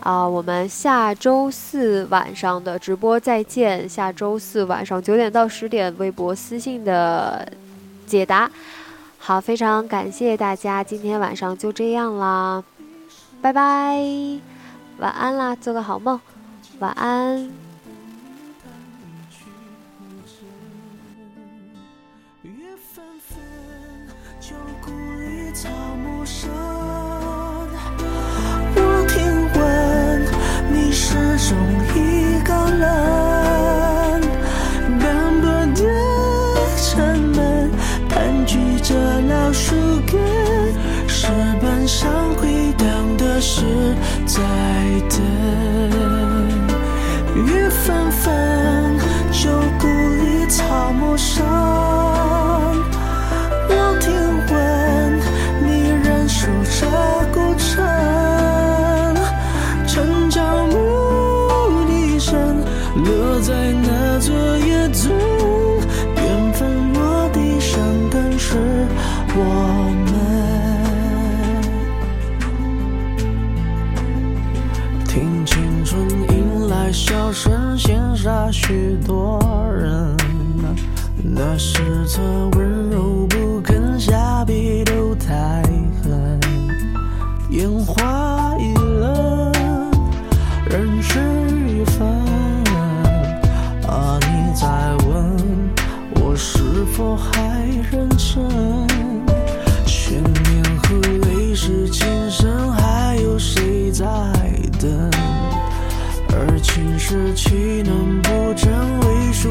[0.00, 3.88] 啊，我们下周四晚上的直播再见。
[3.88, 7.46] 下周四晚上九点到十点，微博私信的
[8.06, 8.50] 解答。
[9.26, 12.62] 好，非常感谢大家，今天晚上就这样啦，
[13.42, 14.00] 拜拜，
[14.98, 16.20] 晚安啦，做个好梦，
[16.78, 17.50] 晚安。
[25.54, 25.68] 草
[26.04, 26.48] 木深
[28.76, 29.16] 我听
[29.54, 30.22] 闻
[30.70, 31.14] 你始
[31.48, 31.56] 终
[31.96, 33.45] 一个人，
[39.56, 39.74] 树
[40.06, 40.20] 根，
[41.08, 41.26] 石
[41.62, 43.62] 板上回荡的是
[44.26, 44.42] 在
[45.08, 45.18] 等。
[47.34, 48.98] 雨纷纷，
[49.32, 49.48] 旧
[49.80, 51.42] 故里草木深。
[78.26, 79.38] 杀许多
[79.72, 80.16] 人。
[81.22, 81.78] 那时
[82.12, 82.20] 他
[82.58, 85.62] 温柔不肯下笔，都太
[86.02, 86.40] 狠，
[87.50, 89.52] 烟花易冷，
[90.68, 91.20] 人事
[91.68, 92.04] 已分。
[93.86, 94.66] 啊，你在
[95.06, 95.36] 问
[96.16, 97.60] 我是否还
[97.92, 98.95] 认真？
[107.08, 108.98] 是岂能不成？
[108.98, 109.48] 为数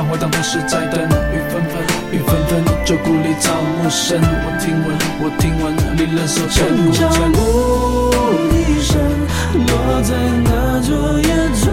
[0.00, 0.98] 上回荡的是在等。
[1.30, 7.30] 雨纷纷，雨纷纷，旧故里草木深，我听闻，我听闻你仍守着古城。
[7.30, 7.38] 暮
[8.48, 8.96] 笛声
[9.52, 11.69] 落在那座野村。